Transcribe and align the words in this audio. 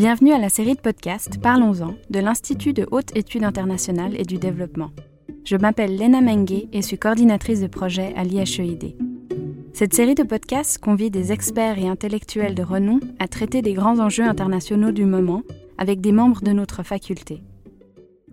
Bienvenue 0.00 0.32
à 0.32 0.38
la 0.38 0.48
série 0.48 0.76
de 0.76 0.80
podcasts 0.80 1.38
Parlons-en 1.42 1.94
de 2.08 2.20
l'Institut 2.20 2.72
de 2.72 2.88
haute 2.90 3.14
étude 3.14 3.44
internationale 3.44 4.18
et 4.18 4.22
du 4.22 4.38
développement. 4.38 4.92
Je 5.44 5.56
m'appelle 5.56 5.98
Lena 5.98 6.22
Mengue 6.22 6.68
et 6.72 6.80
suis 6.80 6.98
coordinatrice 6.98 7.60
de 7.60 7.66
projet 7.66 8.14
à 8.16 8.24
l'IHEID. 8.24 8.96
Cette 9.74 9.92
série 9.92 10.14
de 10.14 10.22
podcasts 10.22 10.78
convie 10.78 11.10
des 11.10 11.32
experts 11.32 11.78
et 11.78 11.86
intellectuels 11.86 12.54
de 12.54 12.62
renom 12.62 12.98
à 13.18 13.28
traiter 13.28 13.60
des 13.60 13.74
grands 13.74 13.98
enjeux 13.98 14.24
internationaux 14.24 14.90
du 14.90 15.04
moment 15.04 15.42
avec 15.76 16.00
des 16.00 16.12
membres 16.12 16.40
de 16.40 16.52
notre 16.52 16.82
faculté. 16.82 17.42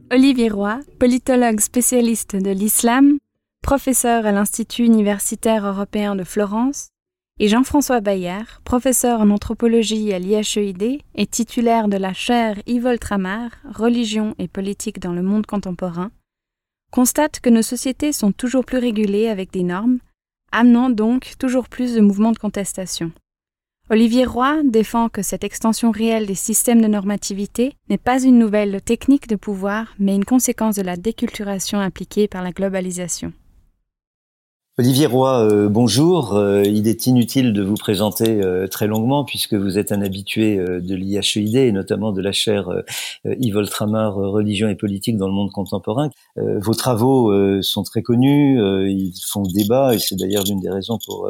Olivier 0.10 0.48
Roy, 0.48 0.80
politologue 1.00 1.60
spécialiste 1.60 2.38
de 2.38 2.52
l'islam, 2.52 3.18
professeur 3.62 4.26
à 4.26 4.32
l'Institut 4.32 4.86
universitaire 4.86 5.68
européen 5.68 6.16
de 6.16 6.24
Florence, 6.24 6.92
et 7.40 7.48
Jean-François 7.48 8.02
Bayard, 8.02 8.62
professeur 8.64 9.22
en 9.22 9.30
anthropologie 9.30 10.12
à 10.12 10.20
l'IHEID 10.20 11.02
et 11.16 11.28
titulaire 11.28 11.88
de 11.88 11.98
la 11.98 12.14
chaire 12.14 12.58
Yves 12.66 12.98
Tramar, 13.00 13.52
Religion 13.72 14.34
et 14.40 14.48
politique 14.48 15.00
dans 15.00 15.14
le 15.14 15.22
monde 15.22 15.46
contemporain, 15.46 16.10
constate 16.92 17.40
que 17.40 17.50
nos 17.50 17.62
sociétés 17.62 18.12
sont 18.12 18.32
toujours 18.32 18.66
plus 18.66 18.80
régulées 18.80 19.28
avec 19.28 19.52
des 19.52 19.64
normes, 19.64 20.00
amenant 20.52 20.90
donc 20.90 21.34
toujours 21.38 21.70
plus 21.70 21.94
de 21.94 22.02
mouvements 22.02 22.32
de 22.32 22.40
contestation. 22.40 23.12
Olivier 23.90 24.26
Roy 24.26 24.64
défend 24.66 25.08
que 25.08 25.22
cette 25.22 25.44
extension 25.44 25.92
réelle 25.92 26.26
des 26.26 26.36
systèmes 26.36 26.82
de 26.82 26.88
normativité 26.88 27.74
n'est 27.90 27.98
pas 27.98 28.22
une 28.22 28.40
nouvelle 28.40 28.82
technique 28.82 29.28
de 29.28 29.38
pouvoir, 29.38 29.94
mais 30.00 30.16
une 30.16 30.26
conséquence 30.26 30.76
de 30.76 30.82
la 30.82 30.98
déculturation 30.98 31.80
impliquée 31.80 32.28
par 32.28 32.42
la 32.42 32.52
globalisation. 32.52 33.32
Olivier 34.80 35.08
Roy, 35.08 35.40
euh, 35.42 35.70
bonjour. 35.70 36.36
Euh, 36.36 36.62
il 36.64 36.88
est 36.88 37.08
inutile 37.08 37.52
de 37.52 37.64
vous 37.64 37.78
présenter 37.78 38.44
euh, 38.44 38.68
très 38.68 38.86
longuement 38.86 39.26
puisque 39.26 39.56
vous 39.56 39.80
êtes 39.80 39.92
un 39.92 40.04
habitué 40.04 40.58
de 40.58 40.94
l'IHEID 40.94 41.56
et 41.56 41.72
notamment 41.72 42.12
de 42.12 42.22
la 42.22 42.32
chaire 42.32 42.70
Yves 43.26 43.56
Oltramar, 43.56 44.14
Religion 44.14 44.70
et 44.70 44.76
politique 44.76 45.18
dans 45.18 45.26
le 45.26 45.34
monde 45.34 45.50
contemporain. 45.52 46.12
vos 46.36 46.76
travaux 46.76 47.34
sont 47.64 47.82
très 47.82 48.04
connus, 48.04 48.60
ils 48.88 49.14
font 49.26 49.42
débat 49.42 49.96
et 49.96 50.00
c'est 50.00 50.16
d'ailleurs 50.16 50.44
l'une 50.44 50.60
des 50.60 50.70
raisons 50.70 51.00
pour 51.04 51.30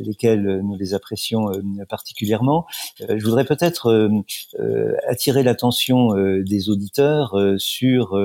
lesquelles 0.00 0.60
nous 0.64 0.76
les 0.76 0.94
apprécions 0.94 1.52
particulièrement. 1.88 2.66
je 3.00 3.24
voudrais 3.24 3.44
peut-être 3.44 4.10
attirer 5.08 5.42
l'attention 5.42 6.14
des 6.42 6.68
auditeurs 6.68 7.36
sur 7.58 8.18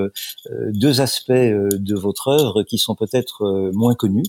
deux 0.50 1.00
aspects 1.00 1.30
de 1.32 1.94
votre 1.94 2.28
œuvre 2.28 2.62
qui 2.64 2.78
sont 2.78 2.96
peut-être 2.96 3.70
moins 3.72 3.94
connus. 3.94 4.24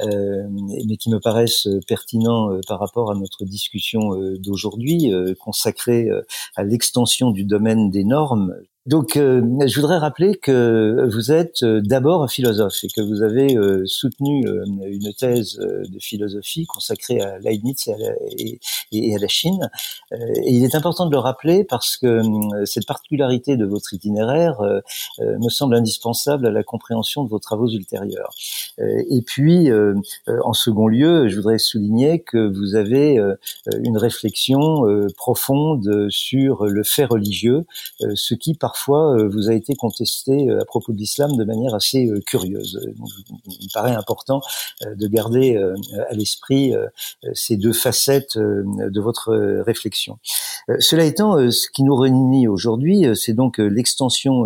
Euh, 0.00 0.46
mais 0.86 0.96
qui 0.96 1.10
me 1.10 1.18
paraissent 1.18 1.68
pertinents 1.86 2.52
euh, 2.52 2.60
par 2.66 2.78
rapport 2.78 3.10
à 3.10 3.14
notre 3.14 3.44
discussion 3.44 4.14
euh, 4.14 4.38
d'aujourd'hui, 4.38 5.12
consacrée 5.38 6.08
à 6.56 6.62
l'extension 6.62 7.30
du 7.30 7.44
domaine 7.44 7.90
des 7.90 8.04
normes. 8.04 8.54
Donc, 8.86 9.18
euh, 9.18 9.42
je 9.66 9.78
voudrais 9.78 9.98
rappeler 9.98 10.36
que 10.36 11.06
vous 11.12 11.32
êtes 11.32 11.62
euh, 11.64 11.82
d'abord 11.84 12.22
un 12.22 12.28
philosophe 12.28 12.82
et 12.82 12.88
que 12.88 13.02
vous 13.02 13.22
avez 13.22 13.54
euh, 13.54 13.82
soutenu 13.84 14.46
une 14.66 15.12
thèse 15.12 15.58
de 15.58 15.98
philosophie 15.98 16.64
consacrée 16.64 17.20
à 17.20 17.38
Leibniz 17.40 17.88
et 17.88 17.92
à 17.92 17.98
la, 17.98 18.12
et, 18.90 19.14
à 19.14 19.18
la 19.18 19.28
Chine. 19.28 19.70
et 20.12 20.50
il 20.50 20.64
est 20.64 20.74
important 20.74 21.04
de 21.04 21.10
le 21.10 21.18
rappeler 21.18 21.64
parce 21.64 21.98
que 21.98 22.22
cette 22.64 22.86
particularité 22.86 23.56
de 23.56 23.66
votre 23.66 23.92
itinéraire 23.92 24.60
me 25.18 25.48
semble 25.48 25.74
indispensable 25.74 26.46
à 26.46 26.50
la 26.50 26.62
compréhension 26.62 27.22
de 27.22 27.28
vos 27.28 27.38
travaux 27.38 27.68
ultérieurs. 27.68 28.30
et 28.78 29.22
puis, 29.22 29.70
en 30.26 30.52
second 30.52 30.88
lieu, 30.88 31.28
je 31.28 31.36
voudrais 31.36 31.58
souligner 31.58 32.20
que 32.20 32.38
vous 32.38 32.74
avez 32.74 33.18
une 33.82 33.98
réflexion 33.98 34.84
profonde 35.16 36.08
sur 36.10 36.64
le 36.64 36.82
fait 36.82 37.04
religieux, 37.04 37.64
ce 38.14 38.34
qui 38.34 38.54
par 38.54 38.69
parfois 38.70 39.16
euh, 39.16 39.28
vous 39.28 39.50
a 39.50 39.54
été 39.54 39.74
contesté 39.74 40.48
euh, 40.48 40.60
à 40.60 40.64
propos 40.64 40.92
de 40.92 40.98
l'islam 40.98 41.36
de 41.36 41.42
manière 41.42 41.74
assez 41.74 42.06
euh, 42.06 42.20
curieuse. 42.20 42.78
il 42.86 43.66
me 43.66 43.74
paraît 43.74 43.96
important 43.96 44.40
de 44.86 45.06
garder 45.08 45.56
à 46.08 46.14
l'esprit 46.14 46.72
ces 47.34 47.56
deux 47.56 47.72
facettes 47.72 48.36
de 48.36 49.00
votre 49.00 49.32
réflexion. 49.62 50.18
Cela 50.78 51.04
étant, 51.04 51.50
ce 51.50 51.68
qui 51.70 51.82
nous 51.82 51.96
réunit 51.96 52.48
aujourd'hui, 52.48 53.06
c'est 53.14 53.32
donc 53.32 53.58
l'extension 53.58 54.44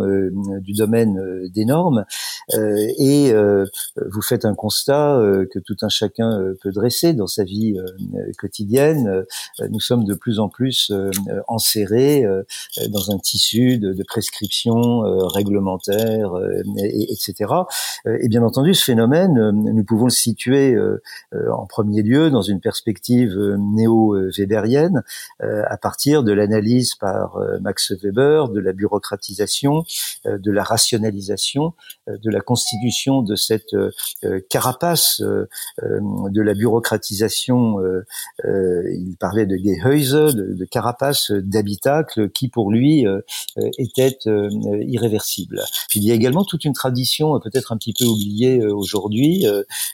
du 0.61 0.73
domaine 0.73 1.49
des 1.49 1.65
normes 1.65 2.05
et 2.53 3.33
vous 3.33 4.23
faites 4.23 4.45
un 4.45 4.55
constat 4.55 5.21
que 5.53 5.59
tout 5.59 5.77
un 5.83 5.89
chacun 5.89 6.55
peut 6.61 6.73
dresser 6.73 7.13
dans 7.13 7.29
sa 7.29 7.45
vie 7.45 7.77
quotidienne. 8.39 9.25
Nous 9.71 9.81
sommes 9.81 10.05
de 10.05 10.15
plus 10.15 10.39
en 10.39 10.49
plus 10.49 10.93
enserrés 11.49 12.25
dans 12.89 13.11
un 13.11 13.19
tissu 13.19 13.79
de, 13.79 13.93
de 13.93 14.03
prescriptions 14.15 15.05
euh, 15.05 15.27
réglementaires, 15.27 16.37
euh, 16.37 16.63
et, 16.79 17.13
etc. 17.13 17.53
Euh, 18.07 18.17
et 18.21 18.29
bien 18.29 18.45
entendu, 18.45 18.73
ce 18.73 18.85
phénomène, 18.85 19.51
nous 19.51 19.85
pouvons 19.85 20.05
le 20.05 20.11
situer 20.11 20.77
en 21.33 21.67
premier 21.67 22.03
lieu 22.03 22.31
dans 22.31 22.43
une 22.43 22.61
perspective 22.61 23.37
néo-weberienne, 23.59 25.03
à 25.41 25.77
partir 25.77 26.23
de 26.23 26.33
l'analyse 26.33 26.95
par 26.95 27.39
Max 27.61 27.93
Weber 28.03 28.49
de 28.49 28.61
la 28.61 28.73
bureaucratisation, 28.73 29.85
de 30.25 30.51
la 30.51 30.63
rationalisation, 30.63 31.75
de 32.07 32.31
la 32.31 32.41
constitution 32.41 33.23
de 33.23 33.35
cette 33.35 33.75
carapace 34.49 35.21
de 35.21 36.43
la 36.43 36.55
bureaucratisation. 36.55 37.79
il 38.45 39.17
parlait 39.19 39.47
de 39.47 39.57
Gehäuse, 39.57 40.35
de, 40.35 40.55
de 40.55 40.65
carapace 40.65 41.31
d'habitacle, 41.31 42.31
qui 42.31 42.49
pour 42.49 42.71
lui 42.71 43.07
était 43.79 44.04
euh, 44.27 44.49
irréversible. 44.87 45.63
Puis 45.89 46.01
il 46.01 46.05
y 46.05 46.11
a 46.11 46.15
également 46.15 46.45
toute 46.45 46.65
une 46.65 46.73
tradition 46.73 47.37
euh, 47.37 47.39
peut-être 47.39 47.73
un 47.73 47.77
petit 47.77 47.95
peu 47.99 48.05
oubliée 48.05 48.61
euh, 48.61 48.75
aujourd'hui, 48.75 49.47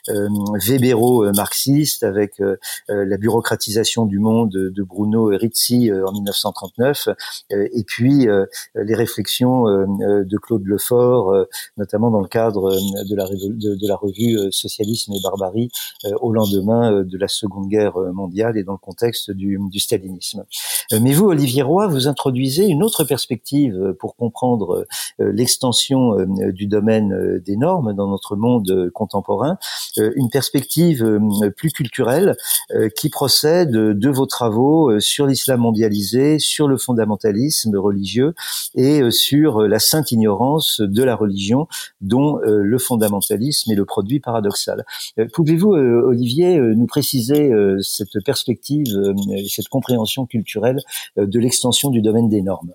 Webero-marxiste 0.07 2.03
avec 2.03 2.41
la 2.87 3.17
bureaucratisation 3.17 4.05
du 4.05 4.19
monde 4.19 4.51
de 4.51 4.83
Bruno 4.83 5.25
Rizzi 5.25 5.91
en 5.91 6.11
1939, 6.11 7.09
et 7.51 7.83
puis 7.83 8.27
les 8.75 8.95
réflexions 8.95 9.63
de 9.63 10.37
Claude 10.37 10.65
Lefort, 10.65 11.45
notamment 11.77 12.11
dans 12.11 12.21
le 12.21 12.27
cadre 12.27 12.71
de 12.71 13.15
la, 13.15 13.27
de, 13.27 13.87
la 13.87 13.95
revue 13.95 14.51
Socialisme 14.51 15.13
et 15.13 15.21
Barbarie 15.23 15.69
au 16.21 16.31
lendemain 16.31 17.03
de 17.03 17.17
la 17.17 17.27
Seconde 17.27 17.67
Guerre 17.67 17.97
mondiale 18.13 18.57
et 18.57 18.63
dans 18.63 18.73
le 18.73 18.77
contexte 18.77 19.31
du, 19.31 19.59
du 19.69 19.79
stalinisme. 19.79 20.45
Mais 20.99 21.13
vous, 21.13 21.27
Olivier 21.27 21.61
Roy, 21.61 21.87
vous 21.87 22.07
introduisez 22.07 22.65
une 22.65 22.83
autre 22.83 23.03
perspective 23.03 23.95
pour 24.01 24.15
comprendre 24.15 24.87
euh, 25.19 25.31
l'extension 25.31 26.19
euh, 26.19 26.51
du 26.51 26.65
domaine 26.65 27.13
euh, 27.13 27.39
des 27.39 27.55
normes 27.55 27.93
dans 27.93 28.07
notre 28.07 28.35
monde 28.35 28.89
contemporain, 28.93 29.57
une 29.97 30.29
perspective 30.29 31.19
plus 31.55 31.71
culturelle 31.71 32.35
qui 32.95 33.09
procède 33.09 33.71
de 33.71 34.09
vos 34.09 34.25
travaux 34.25 34.99
sur 34.99 35.27
l'islam 35.27 35.59
mondialisé, 35.59 36.39
sur 36.39 36.67
le 36.67 36.77
fondamentalisme 36.77 37.77
religieux 37.77 38.33
et 38.73 39.09
sur 39.11 39.61
la 39.61 39.79
sainte 39.79 40.11
ignorance 40.11 40.81
de 40.81 41.03
la 41.03 41.15
religion 41.15 41.67
dont 41.99 42.39
le 42.43 42.77
fondamentalisme 42.79 43.71
est 43.71 43.75
le 43.75 43.85
produit 43.85 44.19
paradoxal. 44.19 44.85
Pouvez-vous, 45.33 45.71
Olivier, 45.71 46.59
nous 46.59 46.87
préciser 46.87 47.51
cette 47.81 48.23
perspective, 48.23 48.87
cette 49.47 49.67
compréhension 49.67 50.25
culturelle 50.25 50.79
de 51.17 51.39
l'extension 51.39 51.89
du 51.89 52.01
domaine 52.01 52.29
des 52.29 52.41
normes? 52.41 52.73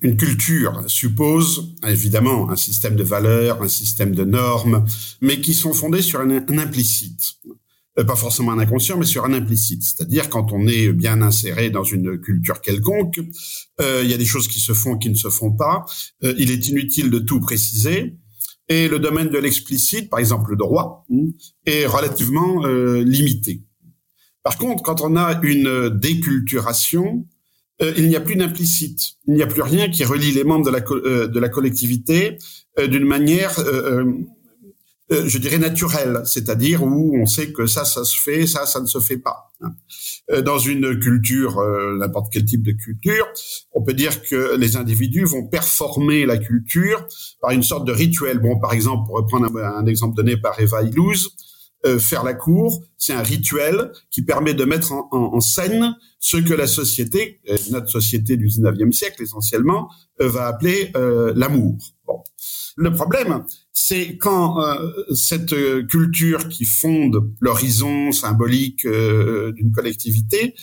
Une 0.00 0.16
culture 0.16 0.84
suppose 0.86 1.74
évidemment 1.86 2.50
un 2.50 2.56
système 2.56 2.96
de 2.96 3.02
valeurs, 3.02 3.62
un 3.62 3.68
système 3.68 4.14
de 4.14 4.24
normes, 4.24 4.84
mais 5.20 5.40
qui 5.40 5.54
sont 5.54 5.72
fondées 5.72 6.02
sur 6.02 6.20
un, 6.20 6.30
implicite. 6.58 7.36
Euh, 7.98 8.04
pas 8.04 8.16
forcément 8.16 8.52
un 8.52 8.58
inconscient, 8.58 8.98
mais 8.98 9.06
sur 9.06 9.24
un 9.24 9.32
implicite. 9.32 9.82
C'est-à-dire 9.82 10.28
quand 10.28 10.52
on 10.52 10.66
est 10.66 10.92
bien 10.92 11.22
inséré 11.22 11.70
dans 11.70 11.84
une 11.84 12.18
culture 12.20 12.60
quelconque, 12.60 13.20
euh, 13.80 14.02
il 14.04 14.10
y 14.10 14.14
a 14.14 14.18
des 14.18 14.26
choses 14.26 14.48
qui 14.48 14.60
se 14.60 14.72
font, 14.72 14.98
qui 14.98 15.10
ne 15.10 15.14
se 15.14 15.30
font 15.30 15.52
pas. 15.52 15.84
Euh, 16.24 16.34
il 16.38 16.50
est 16.50 16.68
inutile 16.68 17.10
de 17.10 17.18
tout 17.18 17.40
préciser. 17.40 18.16
Et 18.68 18.88
le 18.88 18.98
domaine 18.98 19.28
de 19.28 19.38
l'explicite, 19.38 20.10
par 20.10 20.18
exemple 20.18 20.50
le 20.50 20.56
droit, 20.56 21.04
hmm, 21.08 21.28
est 21.66 21.86
relativement 21.86 22.66
limité. 22.66 23.62
Par 24.42 24.58
contre, 24.58 24.82
quand 24.82 25.00
on 25.02 25.16
a 25.16 25.40
une 25.42 25.88
déculturation, 25.88 27.26
euh, 27.82 27.92
il 27.96 28.08
n'y 28.08 28.16
a 28.16 28.20
plus 28.20 28.36
d'implicite. 28.36 29.00
Il 29.26 29.34
n'y 29.34 29.42
a 29.42 29.46
plus 29.46 29.62
rien 29.62 29.90
qui 29.90 30.04
relie 30.04 30.32
les 30.32 30.44
membres 30.44 30.64
de 30.64 30.70
la, 30.70 30.82
euh, 30.90 31.26
de 31.26 31.38
la 31.38 31.48
collectivité 31.48 32.38
euh, 32.78 32.86
d'une 32.86 33.04
manière, 33.04 33.54
je 35.08 35.38
dirais, 35.38 35.58
naturelle, 35.58 36.22
c'est-à-dire 36.24 36.82
où 36.82 37.16
on 37.16 37.26
sait 37.26 37.52
que 37.52 37.66
ça, 37.66 37.84
ça 37.84 38.04
se 38.04 38.16
fait, 38.20 38.46
ça, 38.46 38.66
ça 38.66 38.80
ne 38.80 38.86
se 38.86 38.98
fait 38.98 39.18
pas. 39.18 39.52
Hein. 39.60 39.72
Dans 40.42 40.58
une 40.58 40.98
culture, 40.98 41.62
n'importe 41.96 42.32
quel 42.32 42.44
type 42.44 42.64
de 42.64 42.72
culture, 42.72 43.26
on 43.72 43.84
peut 43.84 43.94
dire 43.94 44.20
que 44.22 44.56
les 44.56 44.76
individus 44.76 45.24
vont 45.24 45.46
performer 45.46 46.26
la 46.26 46.38
culture 46.38 47.06
par 47.40 47.52
une 47.52 47.62
sorte 47.62 47.86
de 47.86 47.92
rituel. 47.92 48.40
Bon, 48.40 48.58
par 48.58 48.72
exemple, 48.72 49.06
pour 49.06 49.16
reprendre 49.16 49.56
un, 49.56 49.86
exemple 49.86 50.16
donné 50.16 50.36
par 50.36 50.58
Eva 50.58 50.82
Illouz, 50.82 51.30
euh, 51.86 51.98
faire 51.98 52.24
la 52.24 52.34
cour, 52.34 52.82
c'est 52.98 53.12
un 53.12 53.22
rituel 53.22 53.92
qui 54.10 54.22
permet 54.22 54.54
de 54.54 54.64
mettre 54.64 54.92
en, 54.92 55.40
scène 55.40 55.96
ce 56.18 56.36
que 56.36 56.52
la 56.52 56.66
société, 56.66 57.40
euh, 57.48 57.56
notre 57.70 57.88
société 57.88 58.36
du 58.36 58.48
19e 58.48 58.90
siècle 58.90 59.22
essentiellement, 59.22 59.88
euh, 60.20 60.28
va 60.28 60.48
appeler 60.48 60.90
l'amour. 61.36 61.76
Bon. 62.06 62.22
Le 62.76 62.92
problème, 62.92 63.44
c'est 63.72 64.16
quand 64.18 64.58
cette 65.14 65.54
culture 65.86 66.48
qui 66.48 66.66
fonde 66.66 67.32
l'horizon 67.40 68.12
symbolique 68.12 68.86
d'une 68.86 69.72
collectivité 69.72 70.54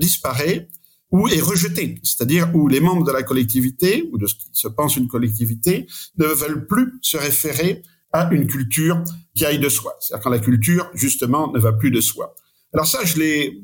disparaît 0.00 0.68
ou 1.12 1.28
est 1.28 1.40
rejetée, 1.40 2.00
c'est-à-dire 2.02 2.50
où 2.54 2.66
les 2.66 2.80
membres 2.80 3.04
de 3.04 3.12
la 3.12 3.22
collectivité 3.22 4.08
ou 4.12 4.18
de 4.18 4.26
ce 4.26 4.34
qui 4.34 4.48
se 4.52 4.66
pense 4.66 4.96
une 4.96 5.06
collectivité 5.06 5.86
ne 6.18 6.26
veulent 6.26 6.66
plus 6.66 6.94
se 7.02 7.16
référer 7.16 7.82
à 8.12 8.28
une 8.32 8.46
culture 8.46 9.02
qui 9.34 9.44
aille 9.44 9.58
de 9.58 9.68
soi. 9.68 9.96
C'est-à-dire 10.00 10.24
quand 10.24 10.30
la 10.30 10.38
culture, 10.38 10.90
justement, 10.94 11.50
ne 11.52 11.58
va 11.58 11.72
plus 11.72 11.90
de 11.90 12.00
soi. 12.00 12.34
Alors 12.72 12.86
ça, 12.86 13.04
je 13.04 13.18
l'ai, 13.18 13.62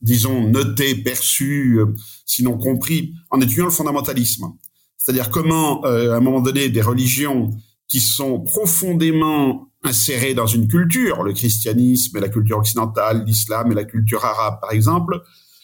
disons, 0.00 0.48
noté, 0.48 0.94
perçu, 0.94 1.78
euh, 1.80 1.86
sinon 2.26 2.58
compris, 2.58 3.14
en 3.30 3.40
étudiant 3.40 3.64
le 3.64 3.70
fondamentalisme. 3.70 4.46
C'est-à-dire 4.98 5.30
comment, 5.30 5.84
euh, 5.84 6.12
à 6.12 6.16
un 6.16 6.20
moment 6.20 6.40
donné, 6.40 6.68
des 6.68 6.82
religions 6.82 7.50
qui 7.88 8.00
sont 8.00 8.40
profondément 8.40 9.68
insérées 9.82 10.34
dans 10.34 10.46
une 10.46 10.66
culture, 10.66 11.22
le 11.22 11.34
christianisme 11.34 12.16
et 12.16 12.20
la 12.20 12.30
culture 12.30 12.58
occidentale, 12.58 13.24
l'islam 13.26 13.70
et 13.72 13.74
la 13.74 13.84
culture 13.84 14.24
arabe, 14.24 14.58
par 14.60 14.72
exemple, 14.72 15.20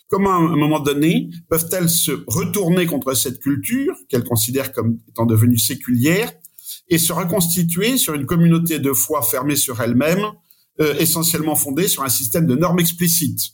comment, 0.09 0.33
à 0.33 0.53
un 0.53 0.57
moment 0.57 0.81
donné, 0.81 1.31
peuvent-elles 1.49 1.89
se 1.89 2.13
retourner 2.27 2.85
contre 2.85 3.15
cette 3.15 3.41
culture 3.41 3.95
qu'elles 4.09 4.25
considèrent 4.25 4.73
comme 4.73 4.99
étant 5.09 5.25
devenue 5.25 5.57
séculière 5.57 6.31
et 6.91 6.99
se 6.99 7.13
reconstituer 7.13 7.97
sur 7.97 8.15
une 8.15 8.27
communauté 8.27 8.79
de 8.79 8.93
foi 8.93 9.23
fermée 9.23 9.57
sur 9.57 9.81
elle-même, 9.81 10.25
euh, 10.81 10.95
essentiellement 10.99 11.55
fondée 11.55 11.89
sur 11.89 12.03
un 12.03 12.09
système 12.09 12.47
de 12.47 12.57
normes 12.57 12.81
explicites. 12.81 13.53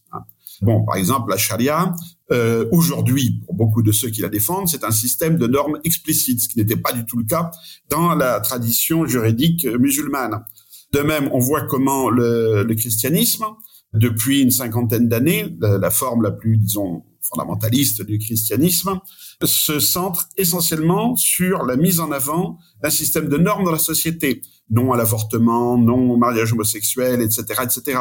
Bon, 0.62 0.84
par 0.84 0.96
exemple, 0.96 1.30
la 1.30 1.36
charia, 1.36 1.94
euh, 2.32 2.66
aujourd'hui, 2.72 3.42
pour 3.44 3.54
beaucoup 3.54 3.82
de 3.82 3.92
ceux 3.92 4.08
qui 4.08 4.22
la 4.22 4.30
défendent, 4.30 4.68
c'est 4.68 4.84
un 4.84 4.90
système 4.90 5.36
de 5.36 5.46
normes 5.46 5.78
explicites, 5.84 6.40
ce 6.40 6.48
qui 6.48 6.58
n'était 6.58 6.76
pas 6.76 6.92
du 6.92 7.04
tout 7.04 7.18
le 7.18 7.24
cas 7.24 7.50
dans 7.90 8.14
la 8.14 8.40
tradition 8.40 9.06
juridique 9.06 9.66
musulmane. 9.78 10.44
De 10.92 11.00
même, 11.00 11.28
on 11.32 11.40
voit 11.40 11.66
comment 11.66 12.08
le, 12.08 12.62
le 12.62 12.74
christianisme, 12.74 13.44
depuis 13.92 14.42
une 14.42 14.50
cinquantaine 14.50 15.08
d'années, 15.08 15.56
la, 15.60 15.78
la, 15.78 15.90
forme 15.90 16.22
la 16.22 16.30
plus, 16.30 16.56
disons, 16.56 17.02
fondamentaliste 17.28 18.02
du 18.02 18.18
christianisme, 18.18 19.00
se 19.44 19.80
centre 19.80 20.28
essentiellement 20.36 21.16
sur 21.16 21.64
la 21.64 21.76
mise 21.76 22.00
en 22.00 22.10
avant 22.10 22.58
d'un 22.82 22.90
système 22.90 23.28
de 23.28 23.36
normes 23.36 23.64
dans 23.64 23.72
la 23.72 23.78
société, 23.78 24.42
non 24.70 24.92
à 24.92 24.96
l'avortement, 24.96 25.78
non 25.78 26.10
au 26.10 26.16
mariage 26.16 26.52
homosexuel, 26.52 27.20
etc., 27.20 27.44
etc. 27.62 27.98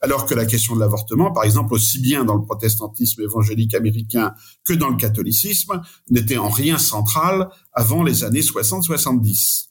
Alors 0.00 0.26
que 0.26 0.34
la 0.34 0.46
question 0.46 0.74
de 0.74 0.80
l'avortement, 0.80 1.32
par 1.32 1.44
exemple, 1.44 1.74
aussi 1.74 2.00
bien 2.00 2.24
dans 2.24 2.36
le 2.36 2.42
protestantisme 2.42 3.22
évangélique 3.22 3.74
américain 3.74 4.34
que 4.64 4.72
dans 4.72 4.88
le 4.88 4.96
catholicisme, 4.96 5.82
n'était 6.10 6.38
en 6.38 6.48
rien 6.48 6.78
central 6.78 7.48
avant 7.72 8.02
les 8.02 8.24
années 8.24 8.40
60-70. 8.40 9.68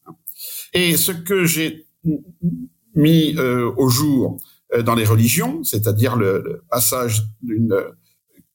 Et 0.73 0.97
ce 0.97 1.11
que 1.11 1.45
j'ai 1.45 1.87
mis 2.95 3.35
euh, 3.37 3.71
au 3.77 3.89
jour 3.89 4.37
euh, 4.73 4.83
dans 4.83 4.95
les 4.95 5.05
religions, 5.05 5.63
c'est-à-dire 5.63 6.15
le 6.15 6.63
passage 6.69 7.23
d'une 7.41 7.75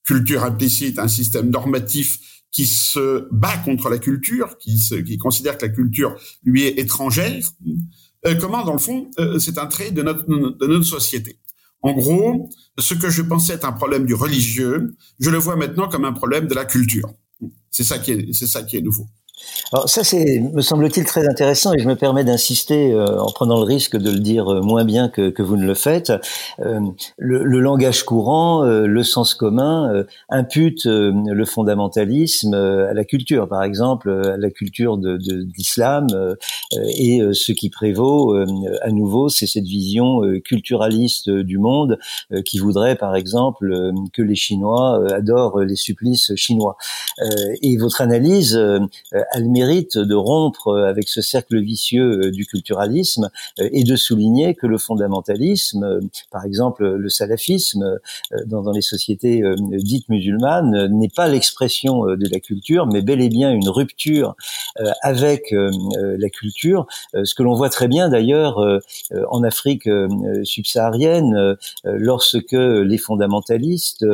culture 0.04 0.44
implicite, 0.44 0.98
un 0.98 1.08
système 1.08 1.50
normatif 1.50 2.18
qui 2.50 2.66
se 2.66 3.28
bat 3.30 3.56
contre 3.58 3.88
la 3.88 3.98
culture, 3.98 4.58
qui, 4.58 5.18
considère 5.18 5.56
que 5.56 5.66
la 5.66 5.72
culture 5.72 6.14
lui 6.44 6.64
est 6.64 6.78
étrangère, 6.78 7.42
euh, 8.26 8.34
comment, 8.36 8.64
dans 8.64 8.74
le 8.74 8.78
fond, 8.78 9.10
euh, 9.18 9.38
c'est 9.38 9.58
un 9.58 9.66
trait 9.66 9.90
de 9.90 10.02
notre, 10.02 10.26
de 10.26 10.66
notre 10.66 10.84
société? 10.84 11.38
En 11.80 11.94
gros, 11.94 12.48
ce 12.78 12.94
que 12.94 13.10
je 13.10 13.22
pensais 13.22 13.54
être 13.54 13.64
un 13.64 13.72
problème 13.72 14.06
du 14.06 14.14
religieux, 14.14 14.94
je 15.18 15.30
le 15.30 15.38
vois 15.38 15.56
maintenant 15.56 15.88
comme 15.88 16.04
un 16.04 16.12
problème 16.12 16.46
de 16.46 16.54
la 16.54 16.64
culture. 16.64 17.12
C'est 17.70 17.84
ça 17.84 17.98
qui 17.98 18.12
est, 18.12 18.32
c'est 18.32 18.46
ça 18.46 18.62
qui 18.62 18.76
est 18.76 18.80
nouveau. 18.80 19.08
Alors 19.72 19.88
ça, 19.88 20.04
c'est, 20.04 20.40
me 20.40 20.60
semble-t-il, 20.60 21.06
très 21.06 21.26
intéressant 21.26 21.72
et 21.72 21.78
je 21.78 21.88
me 21.88 21.96
permets 21.96 22.24
d'insister, 22.24 22.92
euh, 22.92 23.18
en 23.18 23.32
prenant 23.32 23.56
le 23.56 23.64
risque 23.64 23.96
de 23.96 24.10
le 24.10 24.18
dire 24.18 24.52
euh, 24.52 24.60
moins 24.60 24.84
bien 24.84 25.08
que, 25.08 25.30
que 25.30 25.42
vous 25.42 25.56
ne 25.56 25.64
le 25.64 25.74
faites. 25.74 26.12
Euh, 26.60 26.80
le, 27.16 27.42
le, 27.42 27.60
langage 27.60 28.02
courant, 28.02 28.64
le 28.64 29.02
sens 29.02 29.34
commun 29.34 30.04
impute 30.28 30.84
le 30.84 31.44
fondamentalisme 31.44 32.54
à 32.54 32.92
la 32.92 33.04
culture, 33.04 33.48
par 33.48 33.62
exemple, 33.62 34.10
à 34.10 34.36
la 34.36 34.50
culture 34.50 34.98
de, 34.98 35.16
de, 35.16 35.46
l'islam. 35.56 36.06
et 36.72 37.20
ce 37.32 37.52
qui 37.52 37.70
prévaut, 37.70 38.34
à 38.82 38.90
nouveau, 38.90 39.28
c'est 39.28 39.46
cette 39.46 39.64
vision 39.64 40.22
culturaliste 40.44 41.30
du 41.30 41.58
monde 41.58 41.98
qui 42.44 42.58
voudrait, 42.58 42.96
par 42.96 43.14
exemple, 43.14 43.92
que 44.12 44.22
les 44.22 44.34
Chinois 44.34 45.04
adorent 45.12 45.60
les 45.60 45.76
supplices 45.76 46.34
chinois. 46.34 46.76
et 47.62 47.76
votre 47.76 48.00
analyse 48.00 48.60
a 49.32 49.40
le 49.40 49.48
mérite 49.48 49.98
de 49.98 50.14
rompre 50.14 50.76
avec 50.76 51.08
ce 51.08 51.22
cercle 51.22 51.60
vicieux 51.60 52.26
euh, 52.26 52.30
du 52.30 52.46
culturalisme 52.46 53.30
euh, 53.60 53.68
et 53.72 53.84
de 53.84 53.96
souligner 53.96 54.54
que 54.54 54.66
le 54.66 54.78
fondamentalisme, 54.78 55.82
euh, 55.82 56.00
par 56.30 56.44
exemple 56.44 56.86
le 56.86 57.08
salafisme, 57.08 57.98
dans, 58.46 58.62
dans 58.62 58.72
les 58.72 58.82
sociétés 58.82 59.42
dites 59.72 60.08
musulmanes, 60.08 60.88
n'est 60.88 61.08
pas 61.08 61.28
l'expression 61.28 62.04
de 62.04 62.28
la 62.30 62.40
culture, 62.40 62.86
mais 62.86 63.02
bel 63.02 63.20
et 63.20 63.28
bien 63.28 63.52
une 63.52 63.68
rupture 63.68 64.34
avec 65.02 65.52
la 65.52 66.30
culture, 66.30 66.86
ce 67.24 67.34
que 67.34 67.42
l'on 67.42 67.54
voit 67.54 67.68
très 67.68 67.88
bien 67.88 68.08
d'ailleurs 68.08 68.58
en 69.30 69.42
Afrique 69.42 69.88
subsaharienne, 70.44 71.56
lorsque 71.84 72.52
les 72.52 72.98
fondamentalistes 72.98 74.04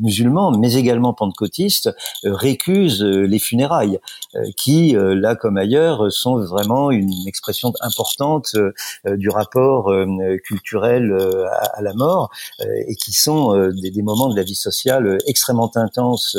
musulmans, 0.00 0.50
mais 0.52 0.74
également 0.74 1.12
pentecôtistes, 1.12 1.90
récusent 2.24 3.02
les 3.02 3.38
funérailles. 3.38 3.98
Euh, 4.36 4.50
qui, 4.56 4.96
euh, 4.96 5.14
là 5.14 5.36
comme 5.36 5.56
ailleurs, 5.56 6.10
sont 6.12 6.38
vraiment 6.44 6.90
une 6.90 7.12
expression 7.26 7.72
importante 7.80 8.54
euh, 8.56 9.16
du 9.16 9.28
rapport 9.28 9.92
culturel 10.44 11.12
à, 11.74 11.82
la 11.82 11.94
mort 11.94 12.30
et 12.60 12.94
qui 12.96 13.12
sont 13.12 13.70
des, 13.70 14.02
moments 14.02 14.28
de 14.28 14.36
la 14.36 14.42
vie 14.42 14.54
sociale 14.54 15.18
extrêmement 15.26 15.70
intenses 15.76 16.36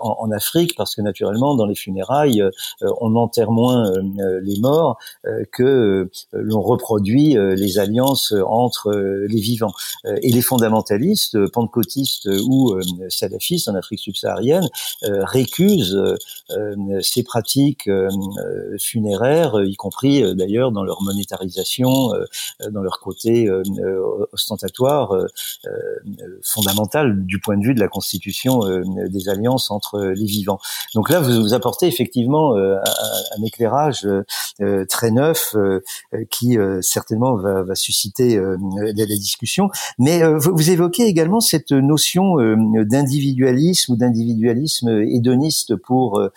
en, 0.00 0.16
en, 0.20 0.30
Afrique 0.30 0.74
parce 0.76 0.94
que 0.94 1.02
naturellement 1.02 1.54
dans 1.54 1.66
les 1.66 1.74
funérailles 1.74 2.42
on 2.82 3.16
enterre 3.16 3.50
moins 3.50 3.92
les 4.42 4.58
morts 4.60 4.98
que 5.52 6.08
l'on 6.32 6.62
reproduit 6.62 7.34
les 7.34 7.78
alliances 7.78 8.34
entre 8.46 8.92
les 8.92 9.40
vivants. 9.40 9.74
Et 10.22 10.30
les 10.30 10.42
fondamentalistes 10.42 11.48
pentecôtistes 11.48 12.28
ou 12.48 12.76
salafistes 13.08 13.68
en 13.68 13.74
Afrique 13.74 14.00
subsaharienne 14.00 14.68
récusent 15.02 16.00
ces 17.02 17.22
pratiques 17.22 17.88
euh, 17.88 18.08
euh, 18.38 18.76
funéraires, 18.78 19.54
y 19.64 19.76
compris 19.76 20.22
euh, 20.22 20.34
d'ailleurs 20.34 20.72
dans 20.72 20.84
leur 20.84 21.02
monétarisation, 21.02 22.10
dans 22.70 22.82
leur 22.82 23.00
côté 23.00 23.48
ostentatoire, 24.32 25.14
fondamental 26.42 27.24
du 27.24 27.40
point 27.40 27.56
de 27.56 27.64
vue 27.64 27.74
de 27.74 27.80
la 27.80 27.88
constitution 27.88 28.60
des 29.08 29.28
alliances 29.28 29.70
entre 29.70 30.00
les 30.00 30.24
vivants. 30.24 30.58
Donc 30.94 31.10
là, 31.10 31.20
vous, 31.20 31.40
vous 31.40 31.54
apportez 31.54 31.86
effectivement 31.86 32.56
un, 32.56 33.42
éclairage 33.44 34.06
très 34.88 35.10
neuf 35.10 35.54
qui 36.30 36.58
certainement 36.80 37.34
va, 37.36 37.62
va 37.62 37.74
susciter 37.74 38.36
la, 38.36 38.92
la, 38.92 39.06
discussion. 39.06 39.68
Mais 39.98 40.22
vous, 40.34 40.70
évoquez 40.70 41.04
également 41.04 41.40
cette 41.40 41.72
notion 41.72 42.36
d'individualisme 42.84 43.92
ou 43.92 43.96
d'individualisme 43.96 44.88
hédoniste 44.88 45.76
pour 45.76 46.20
euh, 46.20 46.32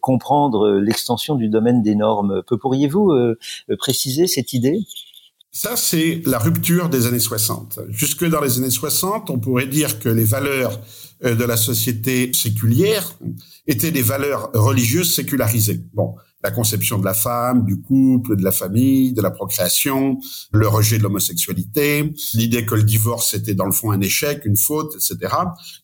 comprendre 0.00 0.78
l'extension 0.78 1.34
du 1.34 1.48
domaine 1.48 1.82
des 1.82 1.94
normes. 1.94 2.42
Pourriez-vous 2.60 3.10
euh, 3.10 3.38
préciser 3.78 4.26
cette 4.26 4.52
idée? 4.52 4.80
Ça, 5.52 5.76
c'est 5.76 6.20
la 6.26 6.38
rupture 6.38 6.88
des 6.88 7.06
années 7.06 7.20
60. 7.20 7.78
Jusque 7.88 8.24
dans 8.28 8.40
les 8.40 8.58
années 8.58 8.70
60, 8.70 9.30
on 9.30 9.38
pourrait 9.38 9.68
dire 9.68 10.00
que 10.00 10.08
les 10.08 10.24
valeurs 10.24 10.80
euh, 11.24 11.36
de 11.36 11.44
la 11.44 11.56
société 11.56 12.32
séculière 12.32 13.16
étaient 13.68 13.92
des 13.92 14.02
valeurs 14.02 14.50
religieuses 14.52 15.14
sécularisées. 15.14 15.80
Bon, 15.92 16.16
la 16.44 16.50
conception 16.50 16.98
de 16.98 17.04
la 17.04 17.14
femme, 17.14 17.64
du 17.64 17.80
couple, 17.80 18.36
de 18.36 18.44
la 18.44 18.52
famille, 18.52 19.14
de 19.14 19.22
la 19.22 19.30
procréation, 19.30 20.18
le 20.52 20.68
rejet 20.68 20.98
de 20.98 21.02
l'homosexualité, 21.02 22.12
l'idée 22.34 22.66
que 22.66 22.74
le 22.74 22.82
divorce 22.82 23.32
était 23.32 23.54
dans 23.54 23.64
le 23.64 23.72
fond 23.72 23.90
un 23.90 24.00
échec, 24.02 24.44
une 24.44 24.56
faute, 24.56 24.94
etc. 24.94 25.34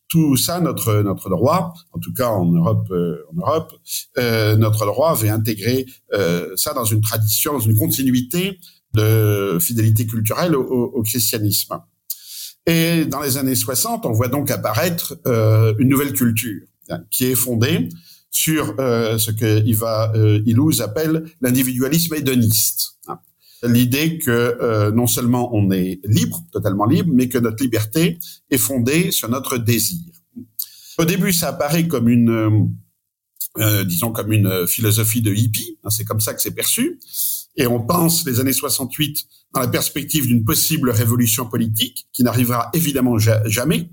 Tout 0.07 0.37
ça, 0.37 0.61
notre 0.61 1.01
notre 1.01 1.29
droit, 1.29 1.73
en 1.91 1.99
tout 1.99 2.13
cas 2.13 2.27
en 2.27 2.45
Europe, 2.45 2.87
euh, 2.91 3.17
en 3.33 3.39
Europe, 3.39 3.73
euh, 4.19 4.55
notre 4.55 4.85
droit 4.85 5.11
avait 5.11 5.29
intégré 5.29 5.87
euh, 6.13 6.49
ça 6.55 6.73
dans 6.73 6.85
une 6.85 7.01
tradition, 7.01 7.53
dans 7.53 7.59
une 7.59 7.75
continuité 7.75 8.59
de 8.93 9.57
fidélité 9.59 10.05
culturelle 10.05 10.55
au, 10.55 10.61
au 10.61 11.01
christianisme. 11.01 11.79
Et 12.67 13.05
dans 13.05 13.21
les 13.21 13.37
années 13.37 13.55
60, 13.55 14.05
on 14.05 14.11
voit 14.11 14.27
donc 14.27 14.51
apparaître 14.51 15.17
euh, 15.25 15.73
une 15.79 15.89
nouvelle 15.89 16.13
culture 16.13 16.61
hein, 16.89 16.99
qui 17.09 17.25
est 17.25 17.35
fondée 17.35 17.89
sur 18.31 18.75
euh, 18.79 19.17
ce 19.17 19.29
que 19.29 19.63
Iva 19.65 20.13
euh, 20.15 20.41
Illouz 20.45 20.81
appelle 20.81 21.25
l'individualisme 21.41 22.15
hédoniste. 22.15 22.97
Hein. 23.07 23.19
l'idée 23.63 24.17
que 24.17 24.31
euh, 24.31 24.91
non 24.91 25.05
seulement 25.05 25.53
on 25.53 25.69
est 25.71 25.99
libre, 26.05 26.43
totalement 26.51 26.85
libre, 26.85 27.11
mais 27.13 27.27
que 27.27 27.37
notre 27.37 27.61
liberté 27.61 28.17
est 28.49 28.57
fondée 28.57 29.11
sur 29.11 29.29
notre 29.29 29.57
désir. 29.57 29.99
Au 30.97 31.05
début, 31.05 31.33
ça 31.33 31.49
apparaît 31.49 31.87
comme 31.87 32.07
une, 32.07 32.29
euh, 32.29 32.49
euh 33.57 33.83
disons, 33.83 34.11
comme 34.11 34.31
une 34.31 34.65
philosophie 34.65 35.21
de 35.21 35.33
hippie. 35.33 35.77
Hein, 35.83 35.89
c'est 35.89 36.05
comme 36.05 36.21
ça 36.21 36.33
que 36.33 36.41
c'est 36.41 36.55
perçu. 36.55 36.99
Et 37.57 37.67
on 37.67 37.81
pense 37.85 38.25
les 38.25 38.39
années 38.39 38.53
68 38.53 39.27
dans 39.53 39.59
la 39.59 39.67
perspective 39.67 40.25
d'une 40.25 40.45
possible 40.45 40.89
révolution 40.89 41.45
politique 41.45 42.07
qui 42.13 42.23
n'arrivera 42.23 42.69
évidemment 42.73 43.17
jamais. 43.17 43.89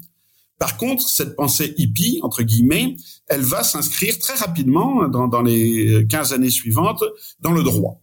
Par 0.59 0.77
contre, 0.77 1.09
cette 1.09 1.37
pensée 1.37 1.75
hippie, 1.77 2.19
entre 2.23 2.43
guillemets, 2.43 2.97
elle 3.29 3.43
va 3.43 3.63
s'inscrire 3.63 4.19
très 4.19 4.35
rapidement 4.35 5.07
dans, 5.09 5.29
dans 5.29 5.43
les 5.43 6.07
15 6.09 6.33
années 6.33 6.51
suivantes 6.51 7.03
dans 7.41 7.53
le 7.53 7.63
droit. 7.63 8.01